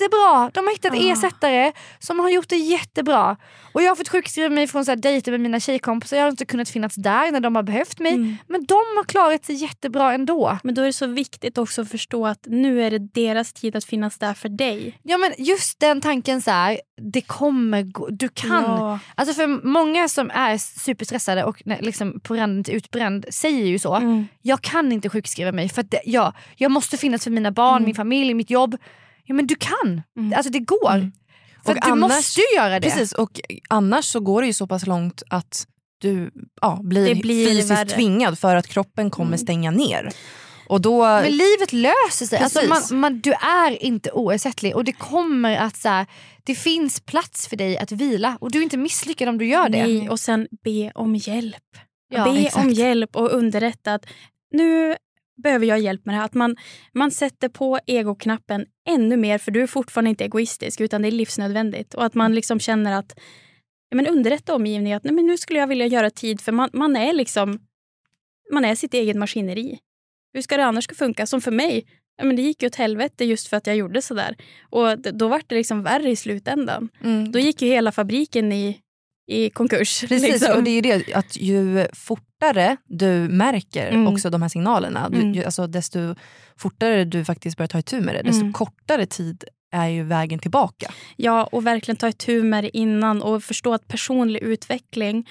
[0.00, 0.50] jättebra.
[0.54, 1.12] De har hittat Ja.
[1.12, 3.36] ersättare som har gjort det jättebra.
[3.72, 6.16] Och jag har fått sjukskriva mig från så här dejter med mina tjejkompisar.
[6.16, 8.12] Jag har inte kunnat finnas där när de har behövt mig.
[8.12, 8.36] Mm.
[8.48, 10.58] Men de har klarat sig jättebra ändå.
[10.62, 13.76] Men då är det så viktigt också att förstå att nu är det deras tid
[13.76, 14.98] att finnas där för dig.
[15.02, 16.80] Ja men just den tanken så här,
[17.12, 18.62] det kommer gå, du kan.
[18.64, 18.98] Ja.
[19.14, 23.94] Alltså för många som är superstressade och liksom på randen till utbränd säger ju så.
[23.94, 24.26] Mm.
[24.42, 27.76] Jag kan inte sjukskriva mig för att det, ja, jag måste finnas för mina barn,
[27.76, 27.84] Mm.
[27.84, 28.76] min familj, mitt jobb.
[29.26, 30.02] Ja men du kan.
[30.18, 30.32] Mm.
[30.36, 30.94] Alltså det går.
[30.94, 31.12] Mm.
[31.64, 32.90] För du annars- måste ju göra det.
[32.90, 35.66] Precis, och annars så går det ju så pass långt att
[36.00, 37.88] du ja, blir, Det blir fysiskt värre.
[37.88, 39.38] tvingad för att kroppen kommer Mm.
[39.38, 40.10] stänga ner.
[40.68, 42.38] Och då, Men livet löser sig.
[42.38, 46.06] Alltså man, man, du är inte oersättlig och det kommer att så här,
[46.44, 49.68] det finns plats för dig att vila och du är inte misslyckad om du gör
[49.68, 49.82] det.
[49.86, 51.62] Nej, och sen be om hjälp.
[52.08, 52.64] Ja, be exakt.
[52.64, 54.06] om hjälp och underrätta att
[54.52, 54.96] nu
[55.42, 56.24] behöver jag hjälp med det här.
[56.24, 56.56] Att man,
[56.92, 61.12] man sätter på egoknappen ännu mer för du är fortfarande inte egoistisk utan det är
[61.12, 61.94] livsnödvändigt.
[61.94, 63.18] Och att man liksom känner att
[63.94, 66.96] men underrätta omgivningen att nej, men nu skulle jag vilja göra tid för man, man
[66.96, 67.58] är liksom
[68.52, 69.78] man är sitt eget maskineri.
[70.32, 71.26] Hur ska det annars funka?
[71.26, 74.02] Som för mig, ja, men det gick ju åt helvete just för att jag gjorde
[74.02, 74.36] sådär.
[74.70, 76.88] Och då var det liksom värre i slutändan.
[77.04, 78.80] mm, Då gick ju hela fabriken i,
[79.26, 80.00] i konkurs.
[80.08, 80.56] Precis, liksom.
[80.56, 84.06] och det är ju det att ju fortare du märker Mm.
[84.08, 85.34] också de här signalerna, du, Mm.
[85.34, 86.14] ju, alltså desto
[86.56, 88.52] fortare du faktiskt börjar ta itu med det, desto Mm.
[88.52, 90.92] kortare tid är ju vägen tillbaka.
[91.16, 95.28] Ja, och verkligen ta itu med det innan och förstå att personlig utveckling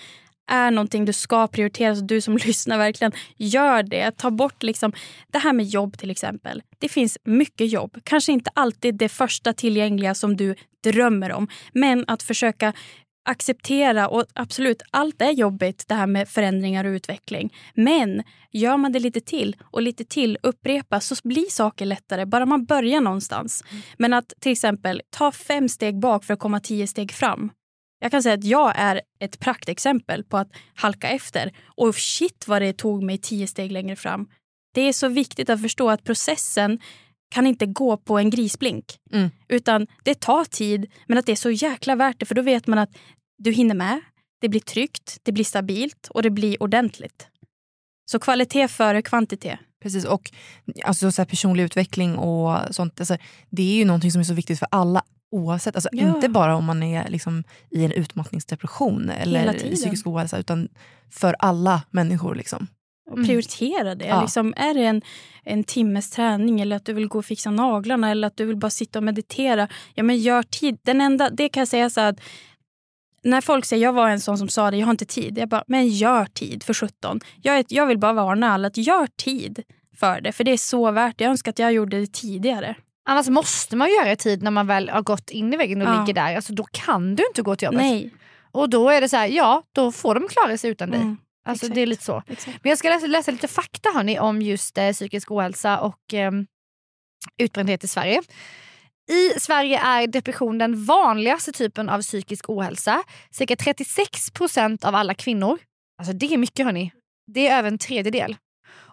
[0.52, 1.96] är någonting du ska prioritera.
[1.96, 4.12] Så du som lyssnar, verkligen gör det.
[4.18, 4.94] Ta bort liksom,
[5.32, 6.62] det här med jobb till exempel.
[6.80, 7.98] Det finns mycket jobb.
[8.04, 11.48] Kanske inte alltid det första tillgängliga som du drömmer om.
[11.74, 12.74] Men att försöka
[13.26, 17.54] acceptera, och absolut, allt är jobbigt det här med förändringar och utveckling.
[17.74, 22.26] Men gör man det lite till och lite till, upprepa, så blir saker lättare.
[22.26, 23.64] Bara man börjar någonstans.
[23.98, 27.52] Men att till exempel ta fem steg bak för att komma tio steg fram.
[28.00, 31.52] Jag kan säga att jag är ett praktexempel på att halka efter.
[31.66, 34.28] Och shit vad det tog mig tio steg längre fram.
[34.74, 36.80] Det är så viktigt att förstå att processen
[37.36, 39.00] kan inte gå på en grisblink.
[39.12, 39.30] Mm.
[39.48, 42.26] Utan det tar tid, men att det är så jäkla värt det.
[42.26, 42.90] För då vet man att
[43.38, 44.02] du hinner med,
[44.42, 47.28] det blir tryggt, det blir stabilt och det blir ordentligt.
[48.12, 49.60] Så kvalitet före kvantitet.
[49.84, 50.32] Precis, och
[50.84, 53.18] alltså, så personlig utveckling och sånt, alltså,
[53.50, 55.76] det är ju någonting som är så viktigt för alla oavsett.
[55.76, 56.16] Alltså, Ja.
[56.16, 60.70] Inte bara om man är liksom, i en utmattningsdepression eller psykisk ohälsa utan
[61.12, 62.36] för alla människor.
[62.36, 62.68] Liksom.
[63.12, 63.28] Och Mm.
[63.28, 64.06] prioritera det.
[64.06, 64.22] Ja.
[64.22, 65.02] Liksom, är det en,
[65.44, 68.58] en timmes träning eller att du vill gå och fixa naglarna eller att du vill
[68.58, 69.68] bara sitta och meditera.
[69.94, 70.78] Ja men gör tid.
[70.84, 72.20] Den enda, det kan jag säga så att
[73.24, 75.38] när folk säger, jag var en sån som sa det, jag har inte tid.
[75.38, 77.20] Jag bara, men gör tid för 17.
[77.42, 79.64] Jag, jag vill bara varna alla att gör tid
[80.00, 80.32] för det.
[80.32, 81.24] För det är så värt det.
[81.24, 82.76] Jag önskar att jag gjorde det tidigare.
[83.10, 86.00] Annars måste man göra tid när man väl har gått in i väggen och Ja.
[86.00, 86.36] ligger där.
[86.36, 87.82] Alltså, då kan du inte gå till jobbet.
[87.82, 88.14] Nej.
[88.52, 91.16] Och då är det så här, ja då får de klara sig utan dig.
[91.46, 91.76] Alltså, exakt.
[91.76, 92.24] det är lite så.
[92.28, 92.60] exakt.
[92.64, 96.32] Men jag ska läsa, läsa lite fakta hörni, om just eh, psykisk ohälsa och eh,
[97.38, 98.22] utbrändhet i Sverige.
[99.12, 103.04] I Sverige är depression den vanligaste typen av psykisk ohälsa.
[103.32, 105.60] Cirka 36 procent av alla kvinnor,
[105.98, 106.92] alltså det är mycket hörni,
[107.32, 108.38] det är över en tredjedel.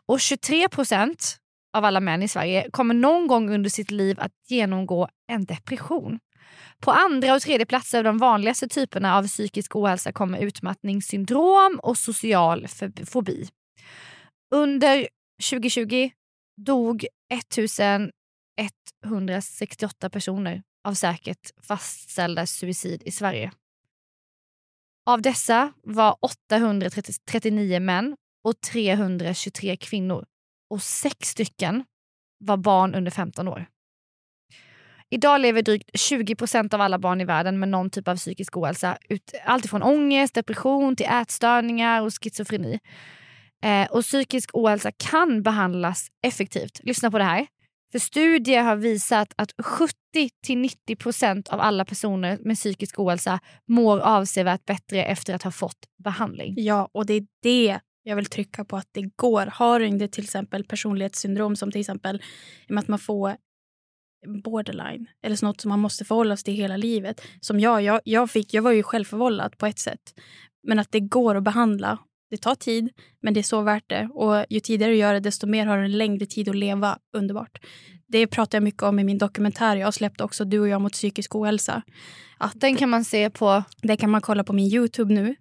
[0.07, 1.36] Och 23 procent
[1.76, 6.18] av alla män i Sverige kommer någon gång under sitt liv att genomgå en depression.
[6.83, 11.99] På andra och tredje platser av de vanligaste typerna av psykisk ohälsa kommer utmattningssyndrom och
[11.99, 12.66] social
[13.07, 13.49] fobi.
[14.55, 15.09] Under
[15.51, 16.11] 2020
[16.57, 23.53] dog 1168 personer av säkert fastställda suicid i Sverige.
[25.07, 30.26] Av dessa var 839 män och 323 kvinnor
[30.70, 31.85] och sex stycken
[32.39, 33.66] var barn under 15 år.
[35.12, 38.56] Idag lever drygt 20 procent av alla barn i världen med någon typ av psykisk
[38.56, 38.98] ohälsa.
[39.44, 42.78] Alltifrån ångest, depression till ätstörningar och schizofreni.
[43.64, 46.80] Eh, och psykisk ohälsa kan behandlas effektivt.
[46.82, 47.46] Lyssna på det här.
[47.92, 55.04] För studier har visat att 70-90% av alla personer med psykisk ohälsa mår avsevärt bättre
[55.04, 56.54] efter att ha fått behandling.
[56.56, 59.46] Ja, och det är det jag vill trycka på att det går.
[59.46, 62.22] Har du inte till exempel personlighetssyndrom som till exempel
[62.76, 63.36] att man får
[64.27, 67.23] borderline eller något som man måste förhålla sig till hela livet.
[67.41, 70.14] Som jag, jag, jag, fick, jag var ju självförvållad på ett sätt.
[70.62, 71.99] Men att det går att behandla.
[72.31, 72.91] Det tar tid,
[73.23, 74.09] men det är så värt det.
[74.14, 76.99] Och ju tidigare du gör det, desto mer har du en längre tid att leva.
[77.16, 77.59] Underbart.
[78.09, 79.77] Det pratar jag mycket om i min dokumentär.
[79.77, 81.83] Jag har släppt också Du och jag mot psykisk ohälsa.
[82.39, 83.64] Att, den kan man se på?
[83.83, 85.35] Den kan man kolla på min Youtube nu.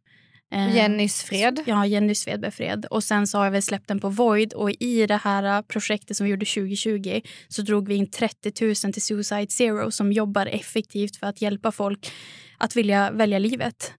[0.52, 1.64] Eh, Jennys Fred.
[1.66, 2.86] Ja, Jenny Svedberg Fred.
[2.86, 6.18] Och sen så har jag väl släppt den på Void och i det här projektet
[6.18, 10.46] som vi gjorde 2020 så drog vi in 30 000 till Suicide Zero som jobbar
[10.46, 12.12] effektivt för att hjälpa folk
[12.58, 13.94] att vilja välja livet.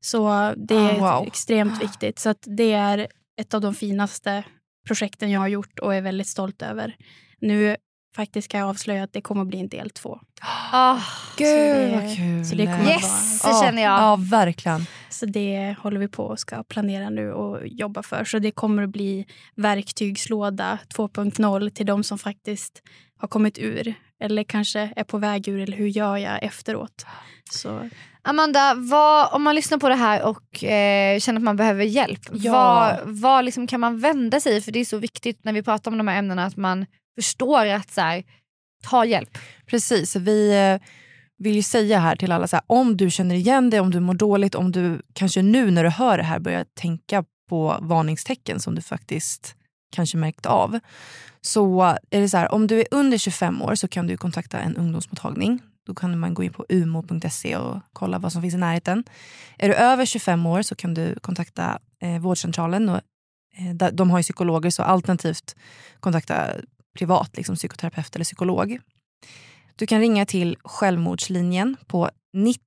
[0.00, 1.26] Så det är oh, wow.
[1.26, 2.18] extremt viktigt.
[2.18, 3.08] Så det är
[3.40, 4.44] ett av de finaste
[4.86, 6.96] projekten jag har gjort och är väldigt stolt över.
[7.40, 7.76] Nu
[8.16, 10.20] faktiskt kan jag avslöja att det kommer att bli en del två.
[10.72, 12.44] Oh, Gud det, vad kul.
[12.44, 14.00] Så det kommer yes, vara, det känner jag.
[14.00, 14.86] Ja, verkligen.
[15.10, 18.24] Så det håller vi på och ska planera nu och jobba för.
[18.24, 22.82] Så det kommer att bli verktygslåda 2.0 till de som faktiskt
[23.16, 27.06] har kommit ur eller kanske är på väg ur eller hur gör jag efteråt.
[27.50, 27.88] Så.
[28.22, 32.20] Amanda, vad, om man lyssnar på det här och eh, känner att man behöver hjälp,
[32.32, 32.52] ja.
[32.52, 35.90] vad, vad liksom kan man vända sig För det är så viktigt när vi pratar
[35.90, 38.24] om de här ämnena att man förstår att så här,
[38.82, 39.38] ta hjälp.
[39.66, 40.88] Precis, vi eh,
[41.38, 44.00] vill ju säga här till alla, så här, om du känner igen dig, om du
[44.00, 48.60] mår dåligt, om du kanske nu när du hör det här börjar tänka på varningstecken
[48.60, 49.56] som du faktiskt
[49.92, 50.78] kanske märkt av.
[51.40, 54.58] Så är det så här, om du är under 25 år så kan du kontakta
[54.58, 55.62] en ungdomsmottagning.
[55.86, 59.04] Då kan man gå in på umo.se och kolla vad som finns i närheten.
[59.58, 62.88] Är du över 25 år så kan du kontakta eh, vårdcentralen.
[62.88, 63.00] Och,
[63.56, 65.56] eh, de har ju psykologer, så alternativt
[66.00, 66.50] kontakta
[66.94, 68.78] privat liksom, psykoterapeut eller psykolog.
[69.76, 72.60] Du kan ringa till självmordslinjen på 90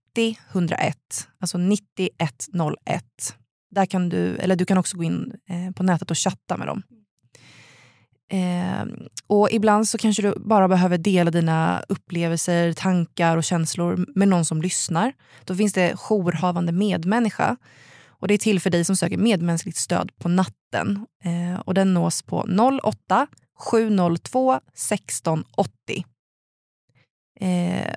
[0.51, 0.97] 101,
[1.39, 3.03] alltså 9101.
[3.71, 6.67] Där kan du, eller du kan också gå in eh, på nätet och chatta med
[6.67, 6.84] dem.
[8.30, 8.86] Eh,
[9.28, 14.45] och Ibland så kanske du bara behöver dela dina upplevelser, tankar och känslor med någon
[14.45, 15.13] som lyssnar.
[15.43, 17.57] Då finns det jourhavande medmänniska.
[18.07, 21.05] Och Det är till för dig som söker medmänskligt stöd på natten.
[21.23, 22.47] Eh, och Den nås på
[22.84, 26.05] 08 702 1680.
[27.39, 27.93] Eh,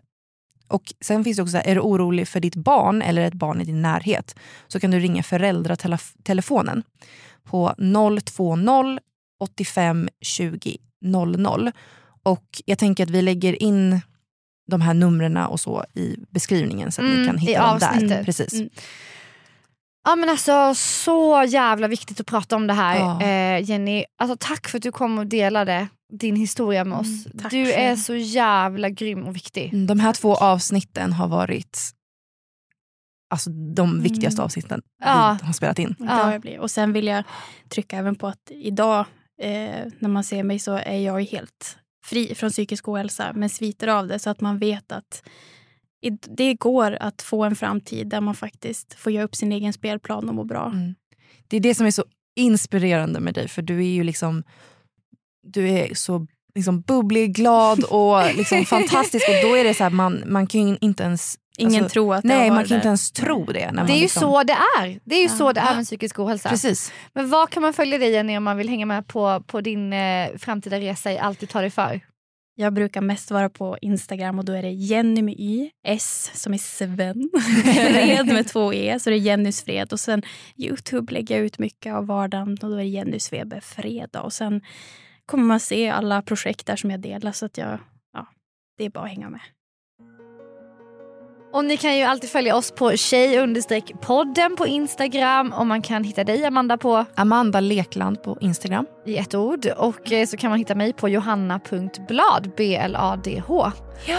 [0.69, 3.65] och Sen finns det också, är du orolig för ditt barn eller ett barn i
[3.65, 4.37] din närhet
[4.69, 6.83] så kan du ringa föräldratelefonen
[7.45, 7.75] på
[8.25, 8.99] 020
[9.41, 11.73] 85 20 00.
[12.23, 14.01] Och jag tänker att vi lägger in
[14.71, 18.25] de här numren och så i beskrivningen så att mm, ni kan hitta dem där.
[18.25, 18.53] Precis.
[18.53, 18.71] Mm.
[20.05, 23.23] Ja men alltså så jävla viktigt att prata om det här ja.
[23.23, 24.05] eh, Jenny.
[24.19, 27.27] Alltså, tack för att du kom och delade din historia med oss.
[27.27, 29.73] Mm, du är så jävla grym och viktig.
[29.73, 31.79] Mm, de här två avsnitten har varit
[33.31, 34.45] alltså, de viktigaste mm.
[34.45, 35.39] avsnitten ja.
[35.41, 35.95] vi har spelat in.
[35.99, 36.41] Ja.
[36.61, 37.25] Och sen vill jag
[37.69, 39.05] trycka även på att idag
[39.43, 43.89] eh, när man ser mig så är jag helt fri från psykisk ohälsa men sviter
[43.89, 45.23] av det så att man vet att
[46.37, 50.29] det går att få en framtid där man faktiskt får göra upp sin egen spelplan
[50.29, 50.67] och må bra.
[50.67, 50.95] Mm.
[51.49, 52.05] Det är det som är så
[52.37, 54.43] inspirerande med dig för du är ju liksom
[55.43, 59.29] du är så liksom bubblig, glad och liksom fantastisk.
[59.29, 62.15] Och då är det så här, man, man kan ju inte ens Ingen alltså, tror
[62.15, 63.53] att Nej, man kan inte ens tro det.
[63.53, 64.21] det är ju liksom...
[64.21, 65.01] så det är.
[65.05, 65.37] Det är ju ja.
[65.37, 66.49] så det är med psykisk ohälsa.
[66.49, 66.93] Precis.
[67.13, 69.93] Men vad kan man följa dig Jenny om man vill hänga med på, på din
[69.93, 72.01] eh, framtida resa i allt du tar dig för?
[72.61, 76.55] Jag brukar mest vara på Instagram och då är det Jenny med Y, S som
[76.55, 77.31] är Sven,
[77.65, 79.93] Fred med två E, så det är Jennys Fred.
[79.93, 80.23] Och sen
[80.57, 84.23] Youtube lägger jag ut mycket av vardagen och då är det Jenny Weber Fredag.
[84.23, 84.61] Och sen
[85.27, 87.33] kommer man se alla projekt där som jag delar.
[87.33, 87.79] Så att jag,
[88.13, 88.27] ja,
[88.79, 89.41] det är bara att hänga med.
[91.53, 93.53] Och ni kan ju alltid följa oss på tjej
[94.01, 98.87] podden på Instagram och man kan hitta dig Amanda på Amanda Lekland på Instagram.
[99.07, 103.73] i ett ord och eh, så kan man hitta mig på johanna.blad, B-L-A-D-H.
[104.07, 104.19] Ja.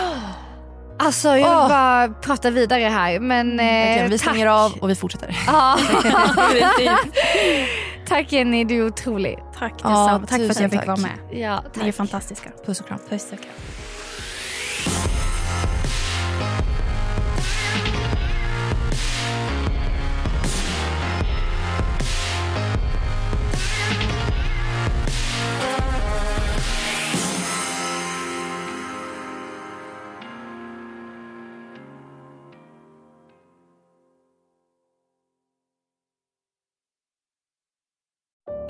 [0.99, 1.69] Alltså jag vill Åh.
[1.69, 4.29] bara prata vidare här men eh, Verkligen, vi tack.
[4.29, 5.27] stänger av och vi fortsätter.
[8.07, 9.39] Tack Jenny, du är otrolig.
[9.59, 10.19] Tack detsamma.
[10.19, 10.87] tack för att jag fick tack.
[10.87, 11.11] vara med.
[11.31, 11.95] Ja, Ni är tack.
[11.95, 12.49] fantastiska.
[12.65, 12.99] Puss och kram.
[13.09, 13.51] Puss och kram.